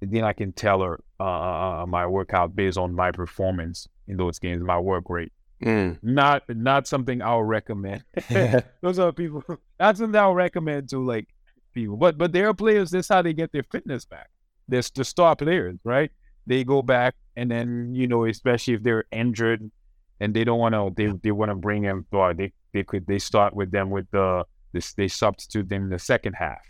then 0.00 0.24
I 0.24 0.32
can 0.32 0.52
tell 0.52 0.80
her 0.80 1.00
uh, 1.18 1.24
uh, 1.24 1.82
uh, 1.82 1.86
my 1.86 2.06
workout 2.06 2.56
based 2.56 2.78
on 2.78 2.94
my 2.94 3.10
performance 3.10 3.86
in 4.08 4.16
those 4.16 4.38
games, 4.38 4.62
my 4.62 4.78
work 4.78 5.04
rate. 5.08 5.32
Mm. 5.62 5.98
Not 6.02 6.42
not 6.48 6.86
something 6.86 7.20
I'll 7.20 7.42
recommend. 7.42 8.04
those 8.80 8.98
are 8.98 9.12
people. 9.12 9.44
That's 9.78 9.98
something 9.98 10.18
I'll 10.18 10.34
recommend 10.34 10.88
to 10.90 11.04
like 11.04 11.28
people. 11.74 11.96
But 11.96 12.16
but 12.16 12.32
there 12.32 12.48
are 12.48 12.54
players. 12.54 12.90
That's 12.90 13.08
how 13.08 13.20
they 13.20 13.34
get 13.34 13.52
their 13.52 13.64
fitness 13.64 14.06
back. 14.06 14.30
There's 14.68 14.90
the 14.90 15.04
star 15.04 15.36
players, 15.36 15.78
right? 15.84 16.10
They 16.46 16.64
go 16.64 16.80
back 16.80 17.14
and 17.36 17.50
then 17.50 17.94
you 17.94 18.06
know, 18.06 18.24
especially 18.24 18.74
if 18.74 18.82
they're 18.82 19.04
injured 19.12 19.70
and 20.18 20.32
they 20.32 20.44
don't 20.44 20.58
want 20.58 20.74
to, 20.74 20.92
they 20.96 21.12
they 21.22 21.30
want 21.30 21.50
to 21.50 21.56
bring 21.56 21.82
them. 21.82 22.06
Or 22.10 22.32
they 22.32 22.52
they 22.72 22.82
could 22.82 23.06
they 23.06 23.18
start 23.18 23.54
with 23.54 23.70
them 23.70 23.90
with 23.90 24.10
the 24.12 24.44
this 24.72 24.94
they 24.94 25.08
substitute 25.08 25.68
them 25.68 25.84
in 25.84 25.90
the 25.90 25.98
second 25.98 26.34
half 26.34 26.60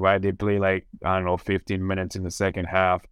right? 0.00 0.20
They 0.20 0.32
play 0.32 0.58
like, 0.58 0.86
I 1.04 1.16
don't 1.16 1.26
know, 1.26 1.36
15 1.36 1.86
minutes 1.86 2.16
in 2.16 2.24
the 2.24 2.30
second 2.30 2.66
half. 2.66 3.04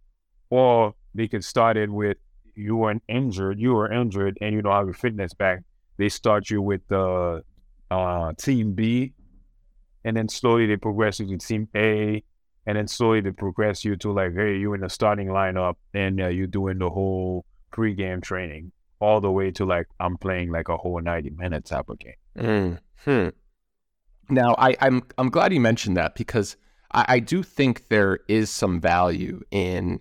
Or 0.49 0.95
they 1.13 1.27
could 1.27 1.43
start 1.43 1.77
it 1.77 1.89
with 1.89 2.17
you 2.55 2.75
were 2.75 2.95
injured, 3.07 3.59
you 3.59 3.73
were 3.73 3.91
injured, 3.91 4.37
and 4.41 4.53
you 4.53 4.61
don't 4.61 4.73
have 4.73 4.85
your 4.85 4.93
fitness 4.93 5.33
back. 5.33 5.61
They 5.97 6.09
start 6.09 6.49
you 6.49 6.61
with 6.61 6.81
the 6.87 7.43
uh, 7.89 8.33
team 8.37 8.73
B, 8.73 9.13
and 10.03 10.17
then 10.17 10.27
slowly 10.27 10.65
they 10.65 10.75
progress 10.75 11.19
you 11.19 11.27
to 11.27 11.37
team 11.37 11.69
A, 11.75 12.23
and 12.65 12.77
then 12.77 12.87
slowly 12.87 13.21
they 13.21 13.31
progress 13.31 13.85
you 13.85 13.95
to 13.97 14.11
like, 14.11 14.33
hey, 14.33 14.57
you're 14.57 14.75
in 14.75 14.81
the 14.81 14.89
starting 14.89 15.27
lineup, 15.27 15.75
and 15.93 16.19
uh, 16.21 16.27
you're 16.27 16.47
doing 16.47 16.79
the 16.79 16.89
whole 16.89 17.45
pregame 17.71 18.21
training, 18.21 18.71
all 18.99 19.21
the 19.21 19.31
way 19.31 19.51
to 19.51 19.65
like 19.65 19.87
I'm 19.99 20.17
playing 20.17 20.51
like 20.51 20.69
a 20.69 20.77
whole 20.77 20.99
90 20.99 21.29
minutes 21.31 21.69
type 21.69 21.89
of 21.89 21.99
game. 21.99 22.13
Hmm. 23.05 23.29
Now, 24.29 24.55
I, 24.57 24.75
I'm 24.81 25.03
I'm 25.17 25.29
glad 25.29 25.53
you 25.53 25.59
mentioned 25.59 25.97
that 25.97 26.15
because 26.15 26.55
I, 26.91 27.05
I 27.07 27.19
do 27.19 27.43
think 27.43 27.87
there 27.87 28.19
is 28.27 28.49
some 28.49 28.79
value 28.79 29.41
in 29.51 29.99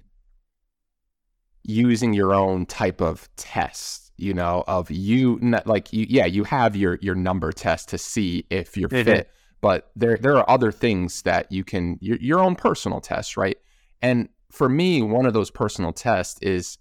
using 1.65 2.15
your 2.15 2.35
own 2.35 2.65
type 2.67 3.01
of 3.01 3.29
test 3.37 4.09
you 4.17 4.35
know 4.35 4.65
of 4.67 4.91
you 4.91 5.39
like 5.65 5.93
you 5.93 6.07
yeah 6.09 6.27
you 6.27 6.45
have 6.45 6.75
your 6.75 6.99
your 7.01 7.15
number 7.15 7.53
test 7.53 7.89
to 7.89 7.99
see 7.99 8.45
if 8.51 8.77
you're 8.77 8.89
mm-hmm. 8.89 9.05
fit 9.05 9.31
but 9.61 9.91
there 9.95 10.17
there 10.17 10.37
are 10.37 10.49
other 10.51 10.73
things 10.73 11.23
that 11.23 11.51
you 11.53 11.65
can 11.65 11.99
your, 12.01 12.17
your 12.19 12.41
own 12.41 12.55
personal 12.55 13.01
test 13.01 13.37
right 13.37 13.59
and 14.03 14.29
for 14.51 14.69
me 14.69 15.03
one 15.03 15.27
of 15.27 15.35
those 15.35 15.51
personal 15.51 15.93
tests 15.93 16.39
is 16.43 16.79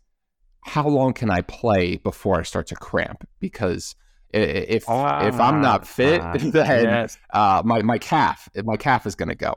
how 0.61 0.87
long 0.87 1.13
can 1.13 1.29
i 1.29 1.41
play 1.41 1.97
before 1.97 2.39
i 2.39 2.43
start 2.43 2.65
to 2.65 2.75
cramp 2.75 3.27
because 3.39 3.95
if 4.33 4.89
ah, 4.89 5.25
if 5.25 5.39
i'm 5.39 5.61
not 5.61 5.85
fit 5.85 6.21
ah, 6.21 6.33
then 6.37 6.83
yes. 6.85 7.17
uh, 7.31 7.61
my 7.63 7.81
my 7.81 7.97
calf 7.97 8.49
my 8.63 8.77
calf 8.77 9.05
is 9.05 9.15
going 9.15 9.29
to 9.29 9.35
go 9.35 9.53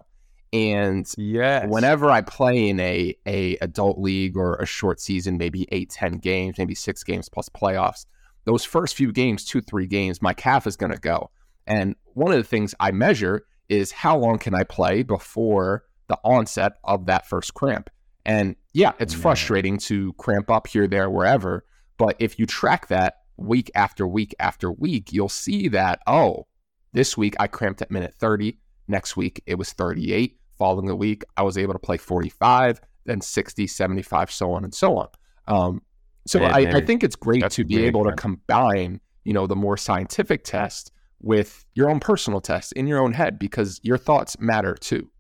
and 0.53 1.13
yes. 1.17 1.67
whenever 1.69 2.11
I 2.11 2.23
play 2.23 2.69
in 2.69 2.81
a 2.81 3.15
a 3.27 3.57
adult 3.59 3.99
league 3.99 4.37
or 4.37 4.57
a 4.57 4.67
short 4.67 5.01
season, 5.01 5.39
maybe 5.39 5.69
eight, 5.71 5.91
ten 5.91 6.19
games, 6.19 6.59
maybe 6.59 6.75
six 6.75 7.05
games 7.05 7.29
plus 7.29 7.49
playoffs, 7.49 8.07
those 8.45 8.65
first 8.65 8.97
few 8.97 9.13
games, 9.13 9.45
two, 9.45 9.61
three 9.61 9.87
games, 9.87 10.21
my 10.21 10.35
calf 10.35 10.67
is 10.67 10.77
gonna 10.77 10.97
go. 10.97 11.31
And 11.67 11.95
one 12.15 12.33
of 12.33 12.39
the 12.39 12.45
things 12.45 12.75
I 12.81 12.91
measure 12.91 13.47
is 13.69 13.93
how 13.93 14.19
long 14.19 14.39
can 14.39 14.55
I 14.55 14.65
play 14.65 15.03
before 15.03 15.85
the 16.09 16.19
onset 16.25 16.73
of 16.83 17.07
that 17.07 17.27
first 17.27 17.55
cramp. 17.55 17.89
And 18.27 18.57
yeah, 18.73 18.93
it's 18.99 19.15
Man. 19.15 19.23
frustrating 19.23 19.79
to 19.79 20.13
cramp 20.15 20.51
up 20.51 20.67
here, 20.67 20.89
there, 20.89 21.09
wherever. 21.09 21.65
But 21.97 22.17
if 22.19 22.39
you 22.39 22.47
track 22.47 22.89
that 22.89 23.19
week 23.37 23.71
after 23.77 24.07
week 24.07 24.35
after 24.41 24.73
week, 24.73 25.13
you'll 25.13 25.29
see 25.29 25.69
that, 25.69 26.01
oh, 26.09 26.47
this 26.93 27.17
week 27.17 27.37
I 27.39 27.47
cramped 27.47 27.81
at 27.81 27.91
minute 27.91 28.15
30. 28.19 28.59
Next 28.89 29.17
week 29.17 29.41
it 29.47 29.55
was 29.55 29.73
38 29.73 30.40
following 30.61 30.87
the 30.87 30.95
week, 30.95 31.25
I 31.39 31.43
was 31.43 31.57
able 31.57 31.73
to 31.73 31.79
play 31.79 31.97
45, 31.97 32.83
then 33.07 33.23
60, 33.23 33.67
75, 33.67 34.31
so 34.31 34.53
on 34.53 34.63
and 34.63 34.75
so 34.75 34.99
on. 34.99 35.09
Um, 35.49 35.83
so 36.27 36.45
I, 36.45 36.59
I, 36.59 36.81
think 36.83 37.03
it's 37.03 37.17
great 37.17 37.49
to 37.51 37.65
be 37.65 37.83
able 37.87 38.05
to 38.05 38.13
combine, 38.13 39.01
you 39.25 39.33
know, 39.33 39.47
the 39.47 39.57
more 39.57 39.79
scientific 39.79 40.45
test 40.45 40.93
with 41.23 41.65
your 41.75 41.89
own 41.91 41.99
personal 41.99 42.43
test 42.43 42.73
in 42.75 42.87
your 42.87 43.01
own 43.01 43.15
head 43.15 43.39
because 43.39 43.81
your 43.83 43.97
thoughts 43.97 44.39
matter 44.39 44.75
too. 44.75 45.11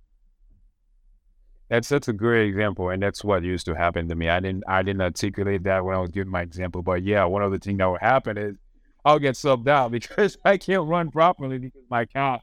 That's 1.70 1.88
that's 1.88 2.08
a 2.08 2.12
great 2.12 2.48
example, 2.48 2.90
and 2.90 3.02
that's 3.02 3.24
what 3.24 3.42
used 3.44 3.64
to 3.66 3.74
happen 3.74 4.08
to 4.08 4.14
me. 4.14 4.28
I 4.28 4.40
didn't 4.40 4.64
I 4.68 4.82
didn't 4.82 5.00
articulate 5.02 5.62
that 5.64 5.84
when 5.84 5.96
I 5.96 6.00
was 6.00 6.10
giving 6.10 6.30
my 6.30 6.42
example, 6.42 6.82
but 6.82 7.02
yeah, 7.02 7.24
one 7.24 7.42
of 7.42 7.50
the 7.50 7.58
things 7.58 7.78
that 7.78 7.88
would 7.88 8.02
happen 8.02 8.36
is 8.36 8.56
I'll 9.04 9.18
get 9.18 9.36
subbed 9.36 9.68
out 9.68 9.90
because 9.98 10.36
I 10.44 10.58
can't 10.58 10.86
run 10.86 11.10
properly 11.10 11.58
because 11.58 11.82
my 11.88 12.04
calf 12.04 12.42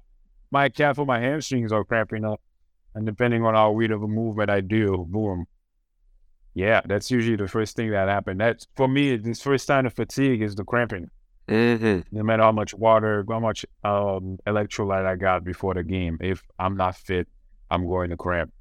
my 0.52 0.70
calf 0.70 0.98
or 0.98 1.06
my 1.06 1.20
hamstrings 1.20 1.72
are 1.72 1.84
cramping 1.84 2.26
up. 2.26 2.42
And 2.96 3.06
depending 3.06 3.44
on 3.44 3.54
how 3.54 3.72
weird 3.72 3.92
of 3.92 4.04
a 4.04 4.08
movement 4.08 4.50
I 4.50 4.62
do, 4.62 5.06
boom. 5.10 5.46
Yeah, 6.54 6.82
that's 6.86 7.12
usually 7.12 7.36
the 7.36 7.48
first 7.48 7.76
thing 7.76 7.92
that 7.92 8.08
happens. 8.08 8.40
That's 8.40 8.68
for 8.76 8.88
me, 8.88 9.16
this 9.18 9.42
first 9.42 9.68
sign 9.68 9.86
of 9.86 9.94
fatigue 9.94 10.42
is 10.42 10.56
the 10.56 10.64
cramping. 10.64 11.10
Mm-hmm. 11.48 12.00
No 12.12 12.24
matter 12.24 12.44
how 12.44 12.52
much 12.52 12.74
water, 12.74 13.24
how 13.30 13.40
much 13.40 13.66
um, 13.84 14.38
electrolyte 14.48 15.06
I 15.06 15.16
got 15.16 15.44
before 15.44 15.76
the 15.76 15.84
game, 15.84 16.18
if 16.20 16.44
I'm 16.60 16.76
not 16.76 16.96
fit, 16.96 17.28
I'm 17.70 17.86
going 17.88 18.10
to 18.10 18.18
cramp. 18.18 18.52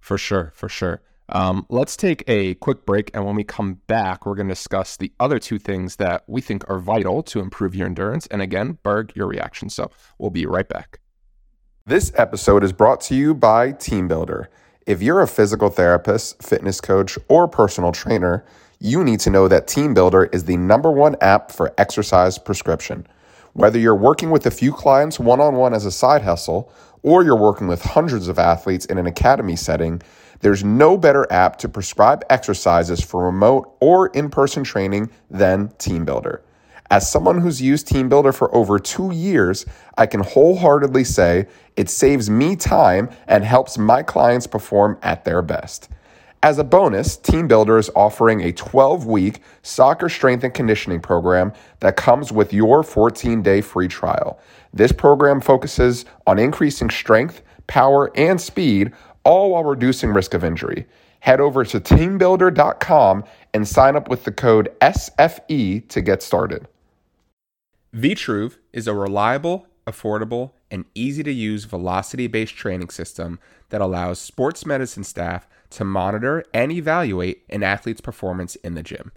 For 0.00 0.18
sure, 0.18 0.52
for 0.54 0.68
sure. 0.68 1.02
Um, 1.30 1.66
let's 1.70 1.96
take 1.96 2.24
a 2.26 2.54
quick 2.54 2.84
break, 2.84 3.10
and 3.14 3.24
when 3.24 3.34
we 3.34 3.44
come 3.44 3.74
back, 3.86 4.26
we're 4.26 4.34
going 4.34 4.48
to 4.48 4.52
discuss 4.52 4.96
the 4.96 5.12
other 5.20 5.38
two 5.38 5.58
things 5.58 5.96
that 5.96 6.24
we 6.26 6.40
think 6.40 6.68
are 6.68 6.78
vital 6.78 7.22
to 7.24 7.40
improve 7.40 7.74
your 7.74 7.86
endurance. 7.86 8.26
And 8.26 8.42
again, 8.42 8.78
Berg, 8.82 9.12
your 9.14 9.26
reaction. 9.26 9.70
So 9.70 9.90
we'll 10.18 10.30
be 10.30 10.44
right 10.44 10.68
back. 10.68 11.00
This 11.86 12.12
episode 12.14 12.64
is 12.64 12.72
brought 12.72 13.02
to 13.02 13.14
you 13.14 13.34
by 13.34 13.72
TeamBuildr. 13.72 14.46
If 14.86 15.02
you're 15.02 15.20
a 15.20 15.28
physical 15.28 15.68
therapist, 15.68 16.42
fitness 16.42 16.80
coach, 16.80 17.18
or 17.28 17.46
personal 17.46 17.92
trainer, 17.92 18.42
you 18.80 19.04
need 19.04 19.20
to 19.20 19.28
know 19.28 19.48
that 19.48 19.66
TeamBuildr 19.66 20.34
is 20.34 20.46
the 20.46 20.56
number 20.56 20.90
one 20.90 21.14
app 21.20 21.52
for 21.52 21.74
exercise 21.76 22.38
prescription. 22.38 23.06
Whether 23.52 23.78
you're 23.78 23.94
working 23.94 24.30
with 24.30 24.46
a 24.46 24.50
few 24.50 24.72
clients 24.72 25.20
one 25.20 25.42
on 25.42 25.56
one 25.56 25.74
as 25.74 25.84
a 25.84 25.90
side 25.90 26.22
hustle, 26.22 26.72
or 27.02 27.22
you're 27.22 27.38
working 27.38 27.66
with 27.66 27.82
hundreds 27.82 28.28
of 28.28 28.38
athletes 28.38 28.86
in 28.86 28.96
an 28.96 29.06
academy 29.06 29.54
setting, 29.54 30.00
there's 30.40 30.64
no 30.64 30.96
better 30.96 31.30
app 31.30 31.58
to 31.58 31.68
prescribe 31.68 32.24
exercises 32.30 33.04
for 33.04 33.26
remote 33.26 33.76
or 33.80 34.06
in 34.14 34.30
person 34.30 34.64
training 34.64 35.10
than 35.30 35.68
TeamBuildr. 35.68 36.40
As 36.90 37.10
someone 37.10 37.40
who's 37.40 37.62
used 37.62 37.88
TeamBuildr 37.88 38.34
for 38.34 38.54
over 38.54 38.78
two 38.78 39.10
years, 39.12 39.64
I 39.96 40.06
can 40.06 40.20
wholeheartedly 40.20 41.04
say 41.04 41.46
it 41.76 41.88
saves 41.88 42.28
me 42.28 42.56
time 42.56 43.08
and 43.26 43.42
helps 43.42 43.78
my 43.78 44.02
clients 44.02 44.46
perform 44.46 44.98
at 45.02 45.24
their 45.24 45.42
best. 45.42 45.88
As 46.42 46.58
a 46.58 46.64
bonus, 46.64 47.16
TeamBuildr 47.16 47.78
is 47.78 47.90
offering 47.96 48.42
a 48.42 48.52
12 48.52 49.06
week 49.06 49.40
soccer 49.62 50.10
strength 50.10 50.44
and 50.44 50.52
conditioning 50.52 51.00
program 51.00 51.54
that 51.80 51.96
comes 51.96 52.30
with 52.30 52.52
your 52.52 52.82
14 52.82 53.40
day 53.40 53.62
free 53.62 53.88
trial. 53.88 54.38
This 54.74 54.92
program 54.92 55.40
focuses 55.40 56.04
on 56.26 56.38
increasing 56.38 56.90
strength, 56.90 57.40
power, 57.66 58.12
and 58.14 58.38
speed, 58.38 58.92
all 59.24 59.52
while 59.52 59.64
reducing 59.64 60.12
risk 60.12 60.34
of 60.34 60.44
injury. 60.44 60.86
Head 61.20 61.40
over 61.40 61.64
to 61.64 61.80
teambuildr.com 61.80 63.24
and 63.54 63.66
sign 63.66 63.96
up 63.96 64.10
with 64.10 64.24
the 64.24 64.32
code 64.32 64.70
SFE 64.82 65.88
to 65.88 66.02
get 66.02 66.22
started. 66.22 66.68
Vitruve 67.94 68.56
is 68.72 68.88
a 68.88 68.92
reliable, 68.92 69.68
affordable, 69.86 70.50
and 70.68 70.84
easy 70.96 71.22
to 71.22 71.32
use 71.32 71.64
velocity 71.64 72.26
based 72.26 72.56
training 72.56 72.90
system 72.90 73.38
that 73.68 73.80
allows 73.80 74.18
sports 74.18 74.66
medicine 74.66 75.04
staff 75.04 75.46
to 75.70 75.84
monitor 75.84 76.44
and 76.52 76.72
evaluate 76.72 77.44
an 77.50 77.62
athlete's 77.62 78.00
performance 78.00 78.56
in 78.56 78.74
the 78.74 78.82
gym. 78.82 79.12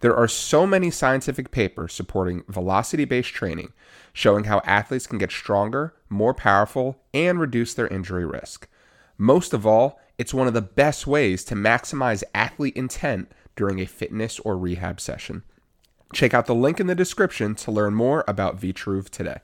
There 0.00 0.14
are 0.14 0.28
so 0.28 0.66
many 0.66 0.90
scientific 0.90 1.50
papers 1.50 1.94
supporting 1.94 2.44
velocity 2.48 3.06
based 3.06 3.30
training, 3.30 3.72
showing 4.12 4.44
how 4.44 4.60
athletes 4.66 5.06
can 5.06 5.16
get 5.16 5.32
stronger, 5.32 5.94
more 6.10 6.34
powerful, 6.34 7.00
and 7.14 7.40
reduce 7.40 7.72
their 7.72 7.88
injury 7.88 8.26
risk. 8.26 8.68
Most 9.16 9.54
of 9.54 9.66
all, 9.66 9.98
it's 10.18 10.34
one 10.34 10.46
of 10.46 10.54
the 10.54 10.60
best 10.60 11.06
ways 11.06 11.44
to 11.44 11.54
maximize 11.54 12.22
athlete 12.34 12.76
intent 12.76 13.32
during 13.56 13.80
a 13.80 13.86
fitness 13.86 14.38
or 14.40 14.58
rehab 14.58 15.00
session. 15.00 15.44
Check 16.12 16.32
out 16.34 16.46
the 16.46 16.54
link 16.54 16.80
in 16.80 16.86
the 16.86 16.94
description 16.94 17.54
to 17.56 17.70
learn 17.70 17.94
more 17.94 18.24
about 18.26 18.58
Vitruve 18.58 19.10
today. 19.10 19.38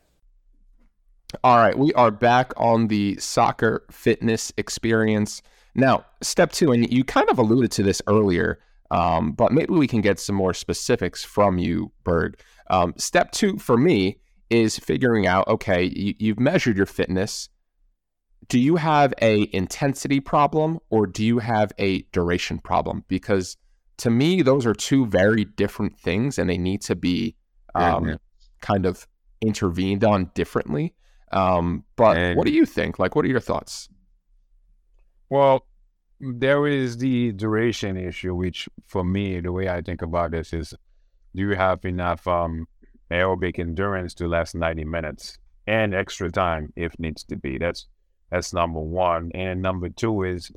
All 1.42 1.56
right, 1.56 1.76
we 1.76 1.92
are 1.94 2.10
back 2.10 2.52
on 2.56 2.88
the 2.88 3.16
soccer 3.18 3.84
fitness 3.90 4.52
experience. 4.56 5.42
Now, 5.74 6.04
step 6.22 6.52
two, 6.52 6.72
and 6.72 6.90
you 6.92 7.04
kind 7.04 7.28
of 7.28 7.38
alluded 7.38 7.72
to 7.72 7.82
this 7.82 8.00
earlier, 8.06 8.60
um, 8.90 9.32
but 9.32 9.52
maybe 9.52 9.74
we 9.74 9.88
can 9.88 10.00
get 10.00 10.20
some 10.20 10.36
more 10.36 10.54
specifics 10.54 11.24
from 11.24 11.58
you, 11.58 11.90
Berg. 12.04 12.38
Um, 12.70 12.94
step 12.96 13.32
two 13.32 13.58
for 13.58 13.76
me 13.76 14.20
is 14.50 14.78
figuring 14.78 15.26
out 15.26 15.48
okay, 15.48 15.84
you, 15.84 16.14
you've 16.18 16.40
measured 16.40 16.76
your 16.76 16.86
fitness. 16.86 17.48
Do 18.48 18.58
you 18.58 18.76
have 18.76 19.12
a 19.20 19.48
intensity 19.52 20.20
problem 20.20 20.78
or 20.90 21.06
do 21.06 21.24
you 21.24 21.38
have 21.38 21.72
a 21.78 22.02
duration 22.12 22.58
problem? 22.58 23.04
Because 23.08 23.56
to 23.98 24.10
me, 24.10 24.42
those 24.42 24.66
are 24.66 24.74
two 24.74 25.06
very 25.06 25.44
different 25.44 25.98
things, 25.98 26.38
and 26.38 26.48
they 26.48 26.58
need 26.58 26.82
to 26.82 26.96
be 26.96 27.36
um, 27.74 28.08
yeah, 28.08 28.16
kind 28.60 28.86
of 28.86 29.06
intervened 29.40 30.04
on 30.04 30.30
differently. 30.34 30.94
Um, 31.32 31.84
but 31.96 32.16
and, 32.16 32.36
what 32.36 32.46
do 32.46 32.52
you 32.52 32.66
think? 32.66 32.98
Like, 32.98 33.14
what 33.16 33.24
are 33.24 33.28
your 33.28 33.40
thoughts? 33.40 33.88
Well, 35.30 35.66
there 36.20 36.66
is 36.66 36.98
the 36.98 37.32
duration 37.32 37.96
issue, 37.96 38.34
which 38.34 38.68
for 38.86 39.04
me, 39.04 39.40
the 39.40 39.52
way 39.52 39.68
I 39.68 39.82
think 39.82 40.02
about 40.02 40.30
this 40.30 40.52
is 40.52 40.74
do 41.34 41.42
you 41.42 41.56
have 41.56 41.84
enough 41.84 42.26
um, 42.26 42.66
aerobic 43.10 43.58
endurance 43.58 44.14
to 44.14 44.28
last 44.28 44.54
90 44.54 44.84
minutes 44.84 45.38
and 45.66 45.94
extra 45.94 46.30
time 46.30 46.72
if 46.76 46.98
needs 46.98 47.24
to 47.24 47.36
be? 47.36 47.58
That's 47.58 47.86
that's 48.30 48.52
number 48.52 48.80
one. 48.80 49.30
And 49.34 49.60
number 49.62 49.88
two 49.88 50.22
is 50.22 50.50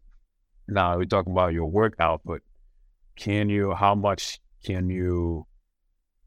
now 0.67 0.97
we're 0.97 1.05
talking 1.05 1.33
about 1.33 1.53
your 1.53 1.65
work 1.65 1.95
output. 1.99 2.41
Can 3.17 3.49
you, 3.49 3.73
how 3.73 3.95
much 3.95 4.39
can 4.63 4.89
you, 4.89 5.45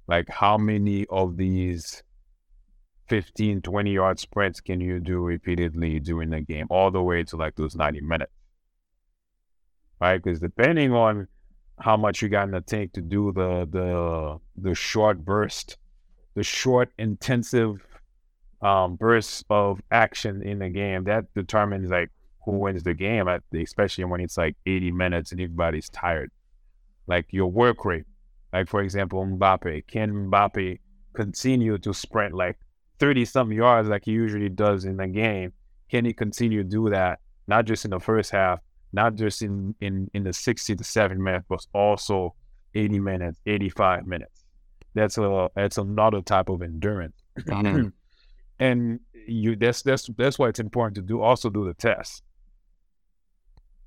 like, 0.06 0.28
how 0.28 0.58
many 0.58 1.06
of 1.06 1.36
these 1.36 2.02
15, 3.08 3.62
20 3.62 3.92
yard 3.92 4.18
sprints 4.18 4.60
can 4.60 4.80
you 4.80 5.00
do 5.00 5.20
repeatedly 5.20 6.00
during 6.00 6.30
the 6.30 6.40
game, 6.40 6.66
all 6.68 6.90
the 6.90 7.02
way 7.02 7.22
to 7.24 7.36
like 7.36 7.56
those 7.56 7.74
90 7.74 8.00
minutes? 8.02 8.32
Right? 10.00 10.22
Because 10.22 10.40
depending 10.40 10.92
on 10.92 11.28
how 11.78 11.96
much 11.96 12.22
you 12.22 12.28
got 12.28 12.44
in 12.44 12.50
the 12.50 12.60
tank 12.60 12.92
to 12.92 13.00
do 13.00 13.32
the 13.32 13.66
the 13.70 14.38
the 14.56 14.74
short 14.74 15.24
burst, 15.24 15.78
the 16.34 16.42
short 16.42 16.90
intensive 16.98 17.86
um, 18.62 18.96
bursts 18.96 19.44
of 19.50 19.80
action 19.90 20.42
in 20.42 20.58
the 20.58 20.68
game, 20.68 21.04
that 21.04 21.24
determines 21.34 21.90
like 21.90 22.10
who 22.44 22.52
wins 22.58 22.82
the 22.82 22.94
game, 22.94 23.28
especially 23.54 24.04
when 24.04 24.20
it's 24.20 24.36
like 24.36 24.56
80 24.66 24.92
minutes 24.92 25.32
and 25.32 25.40
everybody's 25.40 25.88
tired. 25.88 26.30
Like 27.06 27.26
your 27.30 27.50
work 27.50 27.84
rate. 27.84 28.04
Like 28.52 28.68
for 28.68 28.82
example, 28.82 29.24
Mbappe. 29.24 29.86
Can 29.86 30.30
Mbappe 30.30 30.78
continue 31.14 31.78
to 31.78 31.92
sprint 31.92 32.34
like 32.34 32.58
30 33.00 33.24
something 33.24 33.56
yards 33.56 33.88
like 33.88 34.04
he 34.04 34.12
usually 34.12 34.48
does 34.48 34.84
in 34.84 34.96
the 34.98 35.08
game, 35.08 35.52
can 35.90 36.04
he 36.04 36.12
continue 36.12 36.62
to 36.62 36.68
do 36.68 36.90
that, 36.90 37.18
not 37.48 37.64
just 37.64 37.84
in 37.84 37.90
the 37.90 37.98
first 37.98 38.30
half, 38.30 38.60
not 38.92 39.14
just 39.14 39.42
in, 39.42 39.74
in, 39.80 40.08
in 40.14 40.22
the 40.22 40.32
60 40.32 40.76
to 40.76 40.84
70 40.84 41.20
minutes, 41.20 41.46
but 41.48 41.66
also 41.72 42.34
80 42.74 43.00
minutes, 43.00 43.40
85 43.46 44.06
minutes. 44.06 44.44
That's 44.94 45.18
a 45.18 45.48
that's 45.54 45.78
another 45.78 46.20
type 46.20 46.48
of 46.48 46.62
endurance. 46.62 47.16
And 48.58 49.00
you 49.26 49.56
that's 49.56 49.80
that's 49.80 50.10
that's 50.18 50.38
why 50.38 50.48
it's 50.48 50.60
important 50.60 50.96
to 50.96 51.02
do 51.02 51.22
also 51.22 51.48
do 51.48 51.64
the 51.64 51.72
test. 51.72 52.22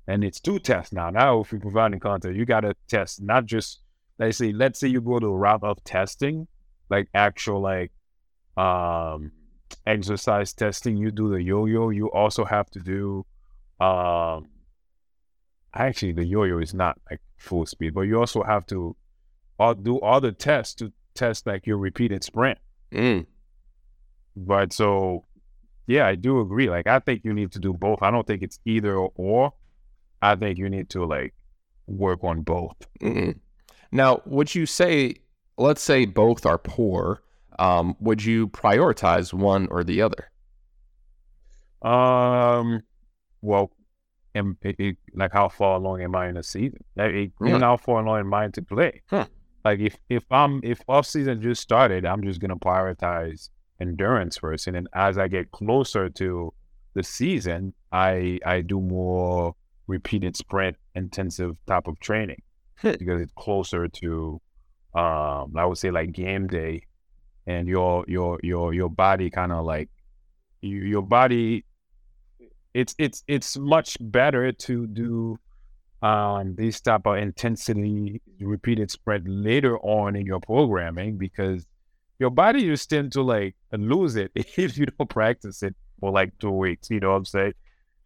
And 0.06 0.22
it's 0.22 0.40
two 0.40 0.58
tests 0.58 0.92
now. 0.92 1.10
Now 1.10 1.40
if 1.40 1.52
you're 1.52 1.60
providing 1.60 2.00
content, 2.00 2.36
you 2.36 2.44
gotta 2.44 2.74
test 2.88 3.22
not 3.22 3.46
just 3.46 3.80
let's 4.18 4.38
say 4.38 4.52
let's 4.52 4.78
say 4.78 4.88
you 4.88 5.00
go 5.00 5.18
to 5.18 5.26
a 5.26 5.36
route 5.36 5.62
of 5.62 5.82
testing, 5.84 6.46
like 6.90 7.08
actual 7.14 7.60
like 7.60 7.90
um, 8.56 9.32
exercise 9.86 10.52
testing, 10.52 10.96
you 10.96 11.10
do 11.10 11.30
the 11.30 11.42
yo-yo. 11.42 11.90
You 11.90 12.10
also 12.12 12.44
have 12.44 12.70
to 12.70 12.80
do, 12.80 13.26
um, 13.84 14.46
actually 15.74 16.12
the 16.12 16.24
yo-yo 16.24 16.58
is 16.58 16.74
not 16.74 17.00
like 17.10 17.20
full 17.36 17.66
speed, 17.66 17.94
but 17.94 18.02
you 18.02 18.18
also 18.18 18.42
have 18.42 18.66
to 18.66 18.96
all, 19.58 19.74
do 19.74 20.00
all 20.00 20.20
the 20.20 20.32
tests 20.32 20.74
to 20.74 20.92
test 21.14 21.46
like 21.46 21.66
your 21.66 21.78
repeated 21.78 22.22
sprint. 22.24 22.58
Mm. 22.92 23.26
But 24.36 24.72
so, 24.72 25.24
yeah, 25.86 26.06
I 26.06 26.14
do 26.14 26.40
agree. 26.40 26.68
Like, 26.68 26.86
I 26.86 26.98
think 26.98 27.22
you 27.24 27.32
need 27.32 27.52
to 27.52 27.58
do 27.58 27.72
both. 27.72 28.02
I 28.02 28.10
don't 28.10 28.26
think 28.26 28.42
it's 28.42 28.58
either 28.64 28.96
or. 28.96 29.52
I 30.24 30.36
think 30.36 30.58
you 30.58 30.70
need 30.70 30.88
to 30.90 31.04
like 31.04 31.34
work 31.86 32.24
on 32.24 32.40
both. 32.40 32.76
mm 33.00 33.38
Now, 33.92 34.22
would 34.24 34.54
you 34.54 34.64
say, 34.64 35.16
let's 35.58 35.82
say 35.82 36.06
both 36.06 36.46
are 36.46 36.58
poor, 36.58 37.22
um, 37.58 37.94
would 38.00 38.24
you 38.24 38.48
prioritize 38.48 39.34
one 39.34 39.68
or 39.70 39.84
the 39.84 40.00
other? 40.00 40.30
Um, 41.82 42.82
well, 43.42 43.70
am, 44.34 44.56
it, 44.62 44.76
it, 44.78 44.96
like 45.14 45.32
how 45.32 45.50
far 45.50 45.76
along 45.76 46.02
am 46.02 46.16
I 46.16 46.28
in 46.28 46.36
the 46.36 46.42
season? 46.42 46.82
Like, 46.96 47.12
it, 47.12 47.32
yeah. 47.44 47.58
how 47.58 47.76
far 47.76 48.02
along 48.02 48.20
am 48.20 48.32
I 48.32 48.48
to 48.48 48.62
play? 48.62 49.02
Huh. 49.10 49.26
Like 49.62 49.80
if 49.80 49.96
if 50.10 50.24
I'm 50.30 50.60
if 50.62 50.80
off 50.88 51.06
season 51.06 51.40
just 51.40 51.62
started, 51.62 52.04
I'm 52.04 52.22
just 52.22 52.38
gonna 52.40 52.56
prioritize 52.56 53.48
endurance 53.80 54.36
first, 54.36 54.66
and 54.66 54.76
then 54.76 54.86
as 54.94 55.16
I 55.16 55.26
get 55.28 55.52
closer 55.52 56.10
to 56.10 56.52
the 56.92 57.02
season, 57.02 57.72
I 57.90 58.40
I 58.44 58.60
do 58.60 58.80
more 58.80 59.54
repeated 59.86 60.36
sprint 60.36 60.76
intensive 60.94 61.56
type 61.66 61.86
of 61.86 61.98
training 62.00 62.40
because 62.82 63.20
it's 63.20 63.32
closer 63.36 63.88
to 63.88 64.40
um 64.94 65.52
I 65.56 65.64
would 65.64 65.78
say 65.78 65.90
like 65.90 66.12
game 66.12 66.46
day 66.46 66.82
and 67.46 67.68
your 67.68 68.04
your 68.08 68.38
your 68.42 68.72
your 68.72 68.88
body 68.88 69.30
kind 69.30 69.52
of 69.52 69.64
like 69.64 69.90
you, 70.62 70.78
your 70.78 71.02
body 71.02 71.64
it's 72.72 72.94
it's 72.98 73.22
it's 73.28 73.56
much 73.56 73.96
better 74.00 74.50
to 74.52 74.86
do 74.86 75.38
um 76.02 76.54
these 76.56 76.80
type 76.80 77.06
of 77.06 77.16
intensity 77.16 78.20
repeated 78.40 78.90
spread 78.90 79.24
later 79.26 79.78
on 79.78 80.16
in 80.16 80.26
your 80.26 80.40
programming 80.40 81.16
because 81.16 81.66
your 82.18 82.30
body 82.30 82.66
just 82.66 82.88
tend 82.90 83.12
to 83.12 83.22
like 83.22 83.54
lose 83.72 84.16
it 84.16 84.30
if 84.34 84.76
you 84.76 84.86
don't 84.86 85.08
practice 85.08 85.62
it 85.62 85.74
for 86.00 86.10
like 86.10 86.32
two 86.38 86.50
weeks 86.50 86.90
you 86.90 87.00
know 87.00 87.10
what 87.10 87.16
i'm 87.16 87.24
saying 87.24 87.54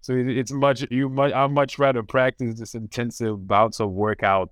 so 0.09 0.14
it's 0.16 0.53
much 0.53 0.87
you 0.90 1.11
much 1.11 1.33
i 1.35 1.47
much 1.47 1.79
rather 1.79 2.03
practice 2.03 2.59
this 2.59 2.75
intensive 2.75 3.47
bouts 3.47 3.79
of 3.79 3.90
workout 3.90 4.51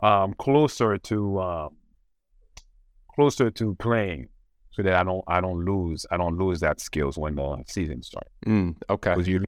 um 0.00 0.34
closer 0.34 0.98
to 0.98 1.40
um 1.40 1.76
closer 3.14 3.48
to 3.50 3.74
playing 3.76 4.28
so 4.72 4.82
that 4.82 4.94
I 4.94 5.02
don't 5.02 5.24
I 5.26 5.40
don't 5.40 5.64
lose 5.64 6.04
I 6.10 6.16
don't 6.18 6.36
lose 6.36 6.60
that 6.60 6.80
skills 6.80 7.16
when 7.16 7.34
the 7.34 7.64
season 7.66 8.02
starts. 8.02 8.30
Mm, 8.46 8.76
okay, 8.90 9.10
because 9.10 9.26
you 9.26 9.44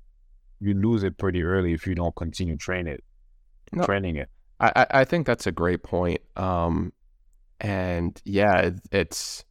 you 0.61 0.75
lose 0.75 1.03
it 1.03 1.19
pretty 1.19 1.43
early 1.43 1.73
if 1.75 1.87
you 1.87 1.95
don't 1.95 2.17
continue 2.17 2.57
train 2.57 2.87
it, 2.87 3.05
no, 3.73 3.85
training 3.85 4.17
it. 4.17 4.31
I 4.59 4.87
I 4.91 5.05
think 5.05 5.27
that's 5.27 5.47
a 5.47 5.53
great 5.53 5.83
point. 5.83 6.23
Um, 6.37 6.93
and 7.61 8.21
yeah, 8.25 8.59
it, 8.59 8.75
it's 8.91 9.45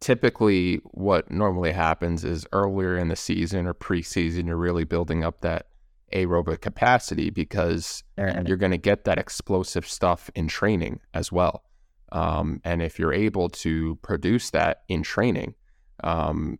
typically 0.00 0.76
what 0.84 1.30
normally 1.30 1.72
happens 1.72 2.24
is 2.24 2.46
earlier 2.52 2.96
in 2.96 3.08
the 3.08 3.16
season 3.16 3.66
or 3.66 3.74
preseason, 3.74 4.46
you're 4.46 4.56
really 4.56 4.84
building 4.84 5.24
up 5.24 5.40
that 5.40 5.66
aerobic 6.14 6.60
capacity 6.60 7.30
because 7.30 8.02
you're 8.48 8.56
going 8.56 8.72
to 8.72 8.78
get 8.78 9.04
that 9.04 9.18
explosive 9.18 9.86
stuff 9.86 10.30
in 10.34 10.48
training 10.48 11.00
as 11.14 11.30
well. 11.30 11.64
Um, 12.12 12.60
and 12.64 12.80
if 12.80 12.98
you're 12.98 13.12
able 13.12 13.50
to 13.50 13.96
produce 13.96 14.50
that 14.50 14.82
in 14.88 15.02
training, 15.02 15.54
um, 16.02 16.58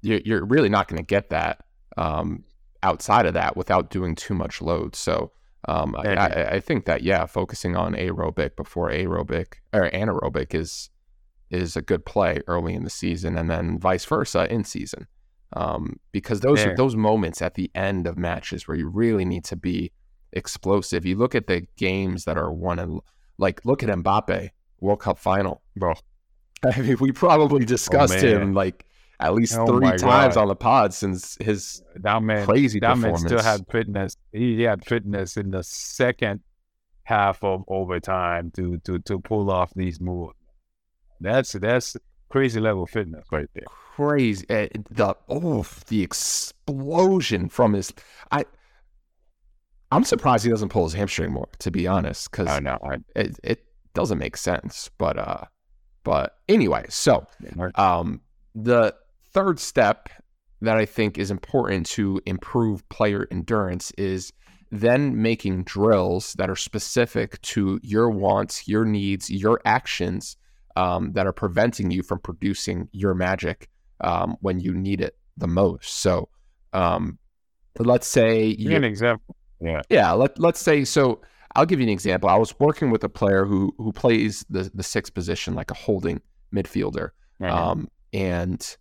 you're, 0.00 0.20
you're, 0.24 0.44
really 0.46 0.70
not 0.70 0.88
going 0.88 0.98
to 0.98 1.06
get 1.06 1.28
that 1.30 1.64
um, 1.98 2.44
outside 2.82 3.26
of 3.26 3.34
that 3.34 3.56
without 3.56 3.90
doing 3.90 4.14
too 4.14 4.34
much 4.34 4.62
load. 4.62 4.96
So 4.96 5.32
um, 5.68 5.94
I, 5.96 6.14
I, 6.14 6.50
I, 6.54 6.60
think 6.60 6.86
that 6.86 7.02
yeah, 7.02 7.26
focusing 7.26 7.76
on 7.76 7.94
aerobic 7.94 8.56
before 8.56 8.90
aerobic 8.90 9.54
or 9.72 9.90
anaerobic 9.90 10.54
is 10.54 10.90
is 11.52 11.76
a 11.76 11.82
good 11.82 12.04
play 12.04 12.40
early 12.46 12.74
in 12.74 12.84
the 12.84 12.90
season, 12.90 13.36
and 13.36 13.50
then 13.50 13.78
vice 13.78 14.04
versa 14.04 14.52
in 14.52 14.64
season. 14.64 15.06
Um, 15.54 16.00
because 16.12 16.40
those 16.40 16.64
are 16.64 16.74
those 16.74 16.96
moments 16.96 17.42
at 17.42 17.54
the 17.54 17.70
end 17.74 18.06
of 18.06 18.16
matches 18.16 18.66
where 18.66 18.76
you 18.76 18.88
really 18.88 19.26
need 19.26 19.44
to 19.44 19.56
be 19.56 19.92
explosive. 20.32 21.04
You 21.04 21.16
look 21.16 21.34
at 21.34 21.46
the 21.46 21.66
games 21.76 22.24
that 22.24 22.38
are 22.38 22.50
won 22.50 22.78
and 22.78 23.00
like 23.36 23.64
look 23.66 23.82
at 23.82 23.90
Mbappe 23.90 24.48
World 24.80 25.00
Cup 25.00 25.18
final, 25.18 25.60
bro. 25.76 25.94
I 26.64 26.80
mean, 26.80 26.96
we 27.00 27.12
probably 27.12 27.64
discussed 27.64 28.24
oh, 28.24 28.26
him 28.26 28.54
like 28.54 28.86
at 29.20 29.34
least 29.34 29.56
oh, 29.58 29.66
three 29.66 29.96
times 29.98 30.34
God. 30.34 30.42
on 30.42 30.48
the 30.48 30.56
pod 30.56 30.94
since 30.94 31.36
his 31.40 31.82
that 31.96 32.22
man, 32.22 32.46
crazy 32.46 32.80
that 32.80 32.94
performance. 32.94 33.22
man 33.22 33.28
still 33.28 33.42
had 33.42 33.66
fitness. 33.70 34.16
He 34.32 34.62
had 34.62 34.84
fitness 34.84 35.36
in 35.36 35.50
the 35.50 35.62
second 35.62 36.40
half 37.04 37.42
of 37.44 37.64
overtime 37.68 38.50
to 38.56 38.78
to 38.78 38.98
to 39.00 39.18
pull 39.18 39.50
off 39.50 39.72
these 39.74 40.00
moves. 40.00 40.34
That's 41.22 41.52
that's 41.52 41.96
crazy 42.28 42.60
level 42.60 42.86
fitness 42.86 43.24
right 43.30 43.48
there. 43.54 43.64
Crazy 43.94 44.46
uh, 44.48 44.68
the 44.90 45.14
oh 45.28 45.66
the 45.88 46.02
explosion 46.02 47.48
from 47.48 47.74
his 47.74 47.92
I. 48.30 48.44
I'm 49.90 50.04
surprised 50.04 50.44
he 50.44 50.50
doesn't 50.50 50.70
pull 50.70 50.84
his 50.84 50.94
hamstring 50.94 51.32
more, 51.32 51.50
to 51.58 51.70
be 51.70 51.86
honest, 51.86 52.30
because 52.30 52.48
I 52.48 52.60
know 52.60 52.78
it, 53.14 53.38
it 53.44 53.66
doesn't 53.92 54.16
make 54.16 54.38
sense. 54.38 54.90
But 54.96 55.18
uh, 55.18 55.44
but 56.02 56.38
anyway, 56.48 56.86
so 56.88 57.26
um, 57.74 58.22
the 58.54 58.94
third 59.32 59.60
step 59.60 60.08
that 60.62 60.76
I 60.76 60.86
think 60.86 61.18
is 61.18 61.30
important 61.30 61.86
to 61.86 62.20
improve 62.24 62.88
player 62.88 63.26
endurance 63.30 63.90
is 63.98 64.32
then 64.70 65.20
making 65.20 65.64
drills 65.64 66.32
that 66.34 66.48
are 66.48 66.56
specific 66.56 67.40
to 67.42 67.78
your 67.82 68.08
wants, 68.08 68.66
your 68.66 68.86
needs, 68.86 69.28
your 69.28 69.60
actions 69.66 70.36
um, 70.76 71.12
that 71.12 71.26
are 71.26 71.32
preventing 71.32 71.90
you 71.90 72.02
from 72.02 72.18
producing 72.20 72.88
your 72.92 73.14
magic 73.14 73.68
um, 74.00 74.36
when 74.40 74.60
you 74.60 74.72
need 74.74 75.00
it 75.00 75.16
the 75.36 75.46
most. 75.46 75.96
So, 75.96 76.28
um, 76.72 77.18
let's 77.78 78.06
say 78.06 78.54
Give 78.54 78.68
me 78.68 78.74
an 78.76 78.84
example. 78.84 79.36
Yeah. 79.60 79.82
yeah, 79.88 80.12
let 80.12 80.38
let's 80.38 80.60
say 80.60 80.84
so. 80.84 81.20
I'll 81.54 81.66
give 81.66 81.80
you 81.80 81.84
an 81.86 81.92
example. 81.92 82.28
I 82.30 82.36
was 82.36 82.58
working 82.58 82.90
with 82.90 83.04
a 83.04 83.08
player 83.08 83.44
who 83.44 83.74
who 83.78 83.92
plays 83.92 84.44
the 84.50 84.70
the 84.74 84.82
sixth 84.82 85.14
position 85.14 85.54
like 85.54 85.70
a 85.70 85.74
holding 85.74 86.20
midfielder, 86.54 87.10
Mhm. 87.40 87.50
um, 87.50 87.88
and 88.12 88.76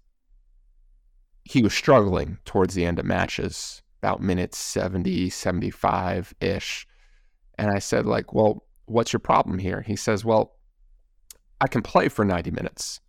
he 1.43 1.61
was 1.63 1.73
struggling 1.73 2.37
towards 2.45 2.73
the 2.75 2.85
end 2.85 2.99
of 2.99 3.05
matches, 3.05 3.81
about 4.01 4.21
minutes 4.21 4.57
70, 4.57 5.29
75 5.29 6.33
ish. 6.39 6.87
And 7.57 7.69
I 7.71 7.79
said, 7.79 8.05
like, 8.05 8.33
well, 8.33 8.63
what's 8.85 9.11
your 9.11 9.19
problem 9.19 9.59
here? 9.59 9.81
He 9.81 9.95
says, 9.95 10.23
well, 10.23 10.53
I 11.61 11.67
can 11.67 11.81
play 11.81 12.09
for 12.09 12.25
90 12.25 12.51
minutes, 12.51 12.99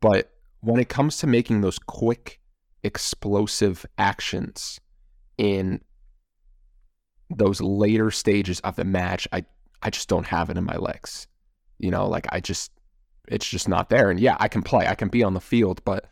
but 0.00 0.32
when 0.60 0.80
it 0.80 0.88
comes 0.88 1.18
to 1.18 1.26
making 1.26 1.60
those 1.60 1.78
quick, 1.78 2.40
explosive 2.82 3.84
actions 3.98 4.80
in 5.38 5.80
those 7.30 7.60
later 7.60 8.10
stages 8.10 8.60
of 8.60 8.76
the 8.76 8.84
match, 8.84 9.28
I 9.32 9.44
I 9.82 9.90
just 9.90 10.08
don't 10.08 10.26
have 10.26 10.48
it 10.48 10.56
in 10.56 10.64
my 10.64 10.76
legs. 10.76 11.26
You 11.78 11.90
know, 11.90 12.08
like 12.08 12.26
I 12.30 12.40
just 12.40 12.72
it's 13.28 13.48
just 13.48 13.68
not 13.68 13.88
there. 13.90 14.10
And 14.10 14.18
yeah, 14.18 14.36
I 14.40 14.48
can 14.48 14.62
play, 14.62 14.86
I 14.86 14.94
can 14.94 15.08
be 15.08 15.22
on 15.22 15.34
the 15.34 15.40
field, 15.40 15.82
but 15.84 16.06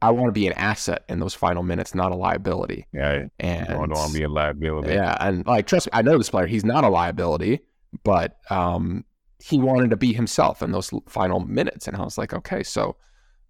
I 0.00 0.10
want 0.10 0.28
to 0.28 0.32
be 0.32 0.46
an 0.46 0.52
asset 0.54 1.04
in 1.08 1.18
those 1.18 1.34
final 1.34 1.62
minutes, 1.62 1.94
not 1.94 2.12
a 2.12 2.14
liability. 2.14 2.86
yeah. 2.92 3.26
And 3.40 3.68
I 3.68 3.72
don't 3.72 3.90
want 3.90 4.12
to 4.12 4.18
be 4.18 4.24
a 4.24 4.28
liability. 4.28 4.92
yeah, 4.94 5.16
and 5.20 5.44
like 5.46 5.66
trust 5.66 5.86
me, 5.86 5.90
I 5.92 6.02
know 6.02 6.16
this 6.16 6.30
player. 6.30 6.46
He's 6.46 6.64
not 6.64 6.84
a 6.84 6.88
liability, 6.88 7.60
but 8.04 8.38
um, 8.50 9.04
he 9.38 9.58
wanted 9.58 9.90
to 9.90 9.96
be 9.96 10.12
himself 10.12 10.62
in 10.62 10.72
those 10.72 10.90
final 11.08 11.40
minutes, 11.40 11.86
and 11.86 11.96
I 11.96 12.02
was 12.02 12.18
like, 12.18 12.32
okay, 12.34 12.62
so 12.62 12.96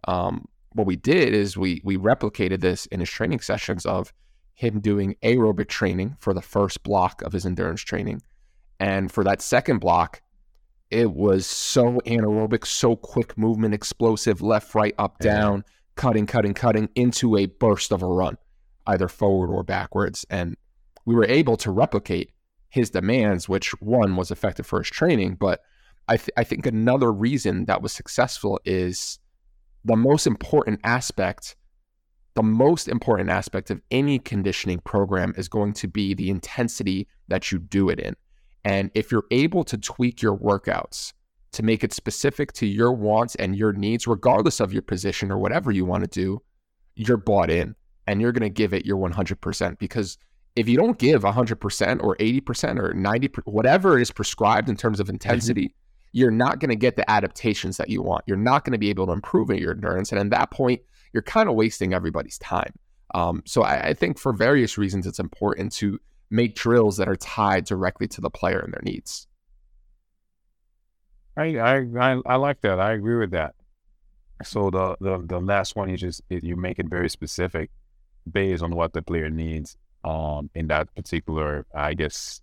um, 0.07 0.46
what 0.72 0.87
we 0.87 0.96
did 0.96 1.35
is 1.35 1.57
we 1.57 1.81
we 1.85 1.96
replicated 1.96 2.61
this 2.61 2.87
in 2.87 3.01
his 3.01 3.11
training 3.11 3.40
sessions 3.40 3.87
of 3.87 4.12
him 4.55 4.81
doing 4.81 5.14
aerobic 5.22 5.68
training 5.68 6.16
for 6.18 6.35
the 6.35 6.42
first 6.42 6.83
block 6.83 7.22
of 7.22 7.33
his 7.33 7.46
endurance 7.46 7.81
training, 7.81 8.20
and 8.79 9.11
for 9.11 9.24
that 9.24 9.40
second 9.40 9.79
block, 9.79 10.20
it 10.90 11.12
was 11.12 11.46
so 11.46 12.01
anaerobic, 12.07 12.66
so 12.66 12.96
quick 12.96 13.37
movement, 13.38 13.74
explosive, 13.74 14.40
left, 14.42 14.74
right, 14.74 14.94
up, 14.98 15.16
Yeah. 15.20 15.35
down, 15.35 15.64
cutting, 15.96 16.27
cutting, 16.27 16.55
cutting 16.55 16.88
into 16.94 17.37
a 17.37 17.46
burst 17.46 17.92
of 17.92 18.03
a 18.03 18.07
run 18.07 18.37
either 18.87 19.09
forward 19.09 19.51
or 19.51 19.62
backwards. 19.62 20.24
And 20.31 20.57
we 21.05 21.14
were 21.14 21.27
able 21.27 21.59
to 21.59 21.70
replicate 21.70 22.33
his 22.70 22.88
demands, 22.90 23.48
which 23.48 23.70
one 23.81 24.16
was 24.16 24.31
effective 24.31 24.66
for 24.66 24.79
his 24.79 24.88
training. 24.88 25.35
But 25.35 25.61
I, 26.09 26.16
th- 26.16 26.31
I 26.37 26.44
think 26.44 26.66
another 26.66 27.12
reason 27.12 27.66
that 27.66 27.83
was 27.83 27.92
successful 27.92 28.61
is 28.64 29.18
the 29.85 29.97
most 29.97 30.27
important 30.27 30.81
aspect. 30.85 31.57
The 32.35 32.42
most 32.42 32.88
important 32.88 33.31
aspect 33.31 33.71
of 33.71 33.81
any 33.90 34.18
conditioning 34.18 34.79
program 34.81 35.35
is 35.37 35.49
going 35.49 35.73
to 35.75 35.88
be 35.88 36.14
the 36.14 36.31
intensity 36.31 37.09
that 37.29 37.51
you 37.51 37.59
do 37.59 37.88
it 37.88 37.99
in. 37.99 38.14
And 38.64 38.90
if 38.94 39.11
you're 39.11 39.27
able 39.31 39.64
to 39.64 39.79
tweak 39.79 40.23
your 40.23 40.37
workouts 40.37 41.12
to 41.53 41.62
make 41.62 41.83
it 41.83 41.92
specific 41.92 42.53
to 42.55 42.66
your 42.66 42.92
wants 42.92 43.35
and 43.37 43.57
your 43.57 43.73
needs, 43.73 44.07
regardless 44.07 44.61
of 44.61 44.73
your 44.73 44.83
position 44.83 45.33
or 45.33 45.38
whatever 45.38 45.73
you 45.73 45.85
want 45.85 46.05
to 46.05 46.11
do, 46.11 46.42
you're 46.94 47.16
bought 47.16 47.51
in 47.51 47.75
and 48.07 48.21
you're 48.21 48.33
going 48.33 48.42
to 48.42 48.49
give 48.49 48.73
it 48.73 48.87
your 48.87 48.97
100% 48.99 49.79
because 49.79 50.18
if 50.57 50.68
you 50.68 50.77
don't 50.77 50.99
give 50.99 51.23
100% 51.23 52.03
or 52.03 52.16
80% 52.16 52.79
or 52.79 52.92
90 52.92 53.31
whatever 53.44 53.99
is 53.99 54.11
prescribed 54.11 54.68
in 54.68 54.77
terms 54.77 54.99
of 54.99 55.07
mm-hmm. 55.07 55.14
intensity 55.14 55.75
you're 56.12 56.31
not 56.31 56.59
going 56.59 56.71
to 56.71 56.77
get 56.77 56.97
the 56.97 57.09
adaptations 57.11 57.77
that 57.77 57.88
you 57.88 58.03
want 58.03 58.25
you're 58.27 58.37
not 58.37 58.64
going 58.64 58.73
to 58.73 58.79
be 58.79 58.90
able 58.90 59.07
to 59.07 59.12
improve 59.12 59.51
your 59.51 59.73
endurance 59.73 60.12
and 60.12 60.21
at 60.21 60.31
that 60.31 60.51
point 60.51 60.81
you're 61.12 61.23
kind 61.23 61.49
of 61.49 61.55
wasting 61.55 61.92
everybody's 61.94 62.38
time 62.38 62.73
um, 63.14 63.42
so 63.47 63.62
I, 63.62 63.88
I 63.88 63.94
think 63.94 64.18
for 64.18 64.33
various 64.33 64.77
reasons 64.77 65.07
it's 65.07 65.18
important 65.18 65.73
to 65.73 65.99
make 66.31 66.55
drills 66.55 66.99
that 66.99 67.09
are 67.09 67.16
tied 67.16 67.64
directly 67.64 68.07
to 68.09 68.21
the 68.21 68.31
player 68.31 68.59
and 68.59 68.73
their 68.73 68.83
needs 68.83 69.29
I, 71.38 71.57
I 71.61 72.21
I 72.27 72.37
like 72.37 72.61
that. 72.62 72.81
I 72.81 72.92
agree 72.92 73.16
with 73.16 73.31
that. 73.31 73.55
So 74.42 74.71
the 74.71 74.97
the, 75.01 75.23
the 75.25 75.40
last 75.40 75.77
one 75.77 75.88
you 75.88 75.97
just 75.97 76.21
you 76.29 76.57
make 76.57 76.79
it 76.81 76.87
very 76.88 77.09
specific 77.09 77.71
based 78.31 78.62
on 78.62 78.75
what 78.75 78.92
the 78.92 79.03
player 79.03 79.31
needs 79.31 79.77
um 80.05 80.51
in 80.55 80.66
that 80.66 80.94
particular 80.94 81.64
I 81.75 81.94
guess 81.94 82.40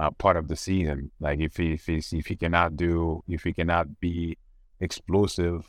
uh, 0.00 0.10
part 0.12 0.36
of 0.36 0.48
the 0.48 0.56
season. 0.56 1.10
Like 1.20 1.40
if 1.40 1.56
he 1.56 1.74
if 1.74 1.86
he 1.86 2.02
if 2.12 2.26
he 2.26 2.36
cannot 2.36 2.76
do 2.76 3.22
if 3.28 3.44
he 3.44 3.52
cannot 3.52 4.00
be 4.00 4.38
explosive 4.80 5.68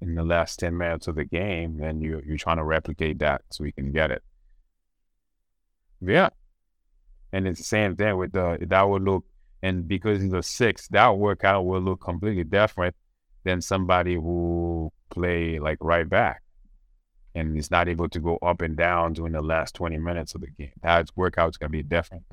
in 0.00 0.14
the 0.14 0.24
last 0.24 0.60
ten 0.60 0.76
minutes 0.76 1.08
of 1.08 1.16
the 1.16 1.24
game, 1.24 1.78
then 1.78 2.00
you 2.00 2.22
you're 2.24 2.36
trying 2.36 2.58
to 2.58 2.64
replicate 2.64 3.18
that 3.18 3.42
so 3.50 3.64
he 3.64 3.72
can 3.72 3.90
get 3.92 4.12
it. 4.12 4.22
Yeah. 6.00 6.30
And 7.32 7.46
it's 7.46 7.60
the 7.60 7.64
same 7.64 7.96
thing 7.96 8.16
with 8.16 8.32
the 8.32 8.58
that 8.60 8.88
would 8.88 9.02
look 9.02 9.24
and 9.62 9.86
because 9.86 10.22
he's 10.22 10.32
a 10.32 10.42
six, 10.42 10.88
that 10.88 11.18
workout 11.18 11.66
will 11.66 11.80
look 11.80 12.00
completely 12.00 12.44
different 12.44 12.94
than 13.44 13.60
somebody 13.60 14.14
who 14.14 14.92
play 15.10 15.58
like 15.58 15.78
right 15.80 16.08
back 16.08 16.42
and 17.34 17.56
is 17.56 17.70
not 17.70 17.88
able 17.88 18.08
to 18.08 18.18
go 18.18 18.36
up 18.42 18.60
and 18.60 18.76
down 18.76 19.12
during 19.12 19.32
the 19.32 19.40
last 19.40 19.74
20 19.74 19.98
minutes 19.98 20.34
of 20.34 20.40
the 20.40 20.48
game. 20.48 20.72
That 20.82 21.10
workout's 21.16 21.56
gonna 21.56 21.70
be 21.70 21.82
different. 21.82 22.24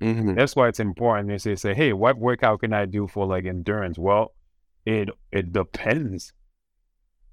mm-hmm. 0.00 0.34
That's 0.34 0.54
why 0.54 0.68
it's 0.68 0.80
important. 0.80 1.28
They 1.28 1.38
say, 1.38 1.56
say, 1.56 1.74
hey, 1.74 1.92
what 1.92 2.18
workout 2.18 2.60
can 2.60 2.72
I 2.72 2.86
do 2.86 3.08
for 3.08 3.26
like 3.26 3.46
endurance? 3.46 3.98
Well, 3.98 4.34
it 4.86 5.10
it 5.32 5.52
depends. 5.52 6.32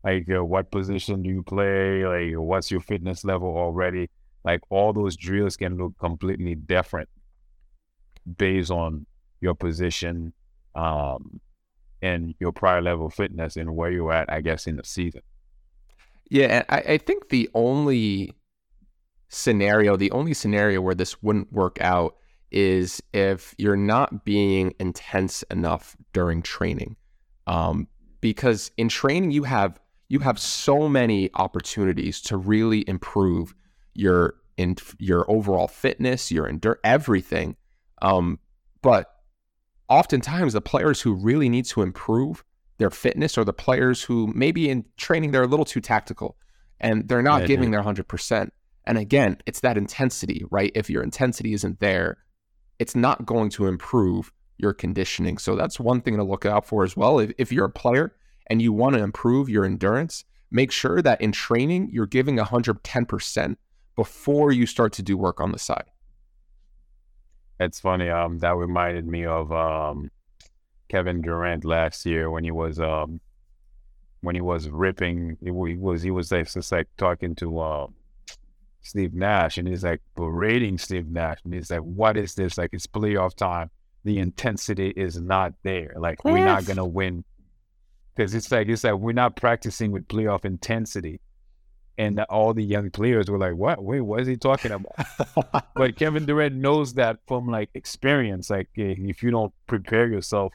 Like, 0.04 0.30
uh, 0.30 0.46
what 0.46 0.70
position 0.70 1.24
do 1.24 1.30
you 1.30 1.42
play? 1.42 2.06
Like, 2.06 2.40
what's 2.40 2.70
your 2.70 2.82
fitness 2.82 3.26
level 3.26 3.50
already? 3.58 4.10
Like, 4.44 4.62
all 4.70 4.94
those 4.94 5.16
drills 5.16 5.58
can 5.58 5.78
look 5.78 5.98
completely 6.00 6.54
different 6.54 7.10
based 8.38 8.70
on 8.70 9.08
your 9.42 9.56
position, 9.56 10.34
um, 10.76 11.40
and 12.04 12.36
your 12.40 12.52
prior 12.52 12.82
level 12.82 13.08
of 13.08 13.14
fitness 13.16 13.56
and 13.56 13.76
where 13.76 13.90
you're 13.90 14.12
at, 14.12 14.32
I 14.32 14.42
guess, 14.42 14.68
in 14.68 14.76
the 14.76 14.84
season. 14.84 15.22
Yeah, 16.30 16.64
I, 16.70 16.78
I 16.78 16.98
think 16.98 17.30
the 17.30 17.50
only 17.54 18.34
scenario, 19.30 19.96
the 19.96 20.12
only 20.12 20.34
scenario 20.34 20.82
where 20.82 20.96
this 20.96 21.22
wouldn't 21.22 21.52
work 21.52 21.80
out 21.82 22.16
is 22.52 23.02
if 23.14 23.54
you're 23.58 23.76
not 23.76 24.24
being 24.24 24.74
intense 24.80 25.44
enough 25.44 25.96
during 26.14 26.42
training. 26.42 26.96
Um, 27.48 27.88
because 28.22 28.72
in 28.78 28.90
training 28.90 29.32
you 29.32 29.44
have 29.44 29.80
you 30.08 30.20
have 30.20 30.40
so 30.40 30.88
many 30.88 31.30
opportunities 31.34 32.22
to 32.22 32.38
really 32.38 32.88
improve 32.88 33.54
your 33.94 34.36
in 34.58 34.76
your 35.00 35.30
overall 35.30 35.68
fitness, 35.68 36.32
your 36.32 36.48
endure 36.48 36.80
everything. 36.84 37.56
Um, 38.02 38.40
but 38.82 39.12
oftentimes 39.90 40.54
the 40.54 40.62
players 40.62 41.02
who 41.02 41.14
really 41.14 41.50
need 41.50 41.66
to 41.66 41.82
improve 41.82 42.44
their 42.78 42.90
fitness 42.90 43.38
or 43.38 43.44
the 43.46 43.54
players 43.54 44.04
who 44.04 44.28
maybe 44.36 44.70
in 44.70 44.86
training 44.98 45.32
they're 45.32 45.44
a 45.44 45.48
little 45.48 45.66
too 45.66 45.82
tactical 45.82 46.38
and 46.80 47.08
they're 47.08 47.22
not 47.22 47.44
Yeah, 47.44 47.46
giving 47.46 47.72
their 47.72 47.82
100%. 47.84 48.50
And 48.86 48.98
again, 48.98 49.38
it's 49.46 49.62
that 49.62 49.78
intensity, 49.78 50.44
right? 50.52 50.72
If 50.76 50.90
your 50.90 51.02
intensity 51.04 51.54
isn't 51.54 51.80
there, 51.80 52.18
it's 52.80 52.96
not 52.96 53.26
going 53.26 53.50
to 53.52 53.68
improve 53.68 54.32
your 54.58 54.74
conditioning. 54.74 55.38
So 55.38 55.56
that's 55.56 55.80
one 55.80 56.02
thing 56.02 56.18
to 56.18 56.24
look 56.24 56.46
out 56.46 56.66
for 56.66 56.84
as 56.84 56.96
well. 56.96 57.20
If, 57.20 57.32
if 57.38 57.52
you're 57.52 57.66
a 57.66 57.70
player 57.70 58.16
and 58.48 58.62
you 58.62 58.74
want 58.74 58.96
to 58.96 59.02
improve 59.04 59.50
your 59.50 59.66
endurance, 59.66 60.24
make 60.52 60.72
sure 60.72 61.02
that 61.02 61.22
in 61.22 61.32
training 61.32 61.90
you're 61.92 62.06
giving 62.06 62.38
110% 62.38 63.56
before 63.96 64.52
you 64.52 64.66
start 64.66 64.94
to 64.94 65.04
do 65.04 65.18
work 65.18 65.40
on 65.40 65.52
the 65.52 65.60
side. 65.60 65.86
It's 67.60 67.80
funny. 67.80 68.10
Um, 68.10 68.40
that 68.40 68.56
reminded 68.56 69.08
me 69.08 69.26
of 69.26 69.52
um, 69.52 70.12
Kevin 70.96 71.22
Durant 71.22 71.66
last 71.66 72.06
year 72.06 72.32
when 72.32 72.46
he 72.46 72.52
was 72.52 72.80
um, 72.80 73.20
when 74.22 74.34
he 74.34 74.40
was 74.40 74.70
ripping. 74.70 75.38
He 75.44 75.52
was 75.52 76.02
he 76.02 76.10
was 76.10 76.32
like, 76.32 76.50
just 76.50 76.72
like 76.72 76.88
talking 76.96 77.36
to 77.36 77.60
um, 77.60 77.96
Steve 78.82 79.14
Nash, 79.14 79.58
and 79.58 79.68
he's 79.68 79.84
like 79.84 80.00
berating 80.16 80.78
Steve 80.78 81.10
Nash, 81.10 81.40
and 81.44 81.54
he's 81.54 81.70
like, 81.70 81.82
"What 81.82 82.16
is 82.16 82.36
this? 82.36 82.58
Like 82.58 82.70
it's 82.72 82.88
playoff 82.88 83.36
time. 83.36 83.72
The 84.06 84.20
intensity 84.20 84.94
is 84.96 85.20
not 85.20 85.54
there. 85.64 85.94
Like 85.98 86.24
we're 86.24 86.46
not 86.46 86.64
gonna 86.64 86.86
win." 86.86 87.26
Because 88.16 88.34
it's 88.34 88.50
like 88.50 88.70
it's 88.70 88.86
like 88.86 88.94
we're 88.94 89.12
not 89.12 89.36
practicing 89.36 89.92
with 89.92 90.08
playoff 90.08 90.46
intensity, 90.46 91.20
and 91.98 92.22
all 92.30 92.54
the 92.54 92.64
young 92.64 92.90
players 92.90 93.30
were 93.30 93.38
like, 93.38 93.56
"What? 93.56 93.84
Wait, 93.84 94.00
what 94.00 94.22
is 94.22 94.30
he 94.30 94.38
talking 94.38 94.72
about?" 94.72 94.96
but 95.76 95.98
Kevin 95.98 96.26
Durant 96.26 96.56
knows 96.56 96.94
that 96.94 97.18
from 97.28 97.48
like 97.48 97.70
experience. 97.74 98.50
Like 98.50 98.70
eh, 98.78 98.96
if 98.98 99.22
you 99.22 99.32
don't 99.32 99.54
prepare 99.68 100.08
yourself 100.08 100.54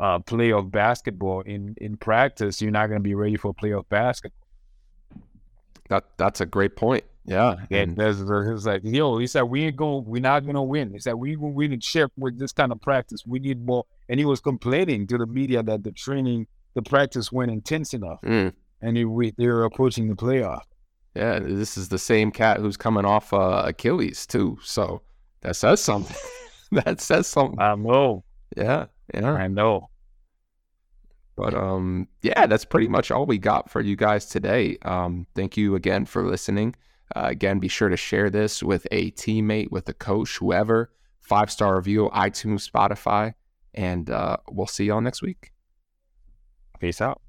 uh, 0.00 0.18
playoff 0.20 0.70
basketball 0.70 1.40
in 1.42 1.74
in 1.78 1.96
practice, 1.96 2.60
you're 2.60 2.70
not 2.70 2.86
going 2.86 2.98
to 2.98 3.02
be 3.02 3.14
ready 3.14 3.36
for 3.36 3.54
playoff 3.54 3.88
basketball. 3.88 4.38
That 5.88 6.04
that's 6.16 6.40
a 6.40 6.46
great 6.46 6.76
point. 6.76 7.04
Yeah. 7.24 7.56
And 7.70 7.96
there's 7.96 8.20
it's 8.20 8.66
like, 8.66 8.82
yo, 8.84 9.18
he 9.18 9.26
said 9.26 9.42
we 9.42 9.64
ain't 9.64 9.76
going 9.76 10.04
we're 10.04 10.20
not 10.20 10.44
gonna 10.44 10.62
win. 10.62 10.92
He 10.92 10.98
said 10.98 11.14
we 11.14 11.36
gonna 11.36 11.48
win 11.48 11.72
a 11.72 11.76
chip 11.76 12.10
with 12.16 12.38
this 12.38 12.52
kind 12.52 12.72
of 12.72 12.80
practice. 12.80 13.24
We 13.26 13.38
need 13.38 13.64
more 13.64 13.84
and 14.08 14.18
he 14.18 14.26
was 14.26 14.40
complaining 14.40 15.06
to 15.08 15.18
the 15.18 15.26
media 15.26 15.62
that 15.62 15.84
the 15.84 15.92
training, 15.92 16.46
the 16.74 16.82
practice 16.82 17.30
went 17.30 17.50
intense 17.50 17.94
enough. 17.94 18.20
Mm. 18.22 18.52
And 18.80 18.96
he, 18.96 19.04
we, 19.04 19.32
they 19.38 19.46
were 19.46 19.64
approaching 19.64 20.08
the 20.08 20.16
playoff. 20.16 20.62
Yeah, 21.14 21.38
this 21.38 21.76
is 21.76 21.88
the 21.88 21.98
same 21.98 22.32
cat 22.32 22.58
who's 22.58 22.76
coming 22.76 23.04
off 23.04 23.32
uh, 23.32 23.62
Achilles 23.66 24.26
too. 24.26 24.58
So 24.62 25.02
that 25.42 25.54
says 25.54 25.80
something. 25.80 26.16
that 26.72 27.00
says 27.00 27.26
something. 27.26 27.60
I 27.60 27.74
know. 27.76 28.24
Yeah, 28.56 28.86
yeah. 29.12 29.32
I 29.32 29.48
know. 29.48 29.88
But 31.36 31.54
um, 31.54 32.08
yeah, 32.22 32.46
that's 32.46 32.64
pretty 32.64 32.88
much 32.88 33.10
all 33.10 33.26
we 33.26 33.38
got 33.38 33.70
for 33.70 33.80
you 33.80 33.96
guys 33.96 34.26
today. 34.26 34.76
Um, 34.82 35.26
thank 35.34 35.56
you 35.56 35.74
again 35.74 36.04
for 36.04 36.26
listening. 36.26 36.74
Uh, 37.14 37.26
again, 37.26 37.58
be 37.58 37.68
sure 37.68 37.88
to 37.88 37.96
share 37.96 38.30
this 38.30 38.62
with 38.62 38.86
a 38.90 39.10
teammate, 39.12 39.70
with 39.70 39.88
a 39.88 39.94
coach, 39.94 40.38
whoever. 40.38 40.90
Five 41.20 41.50
star 41.50 41.76
review, 41.76 42.10
iTunes, 42.12 42.68
Spotify, 42.68 43.34
and 43.74 44.10
uh, 44.10 44.38
we'll 44.50 44.66
see 44.66 44.84
y'all 44.86 45.00
next 45.00 45.22
week. 45.22 45.52
Peace 46.80 47.00
out. 47.00 47.22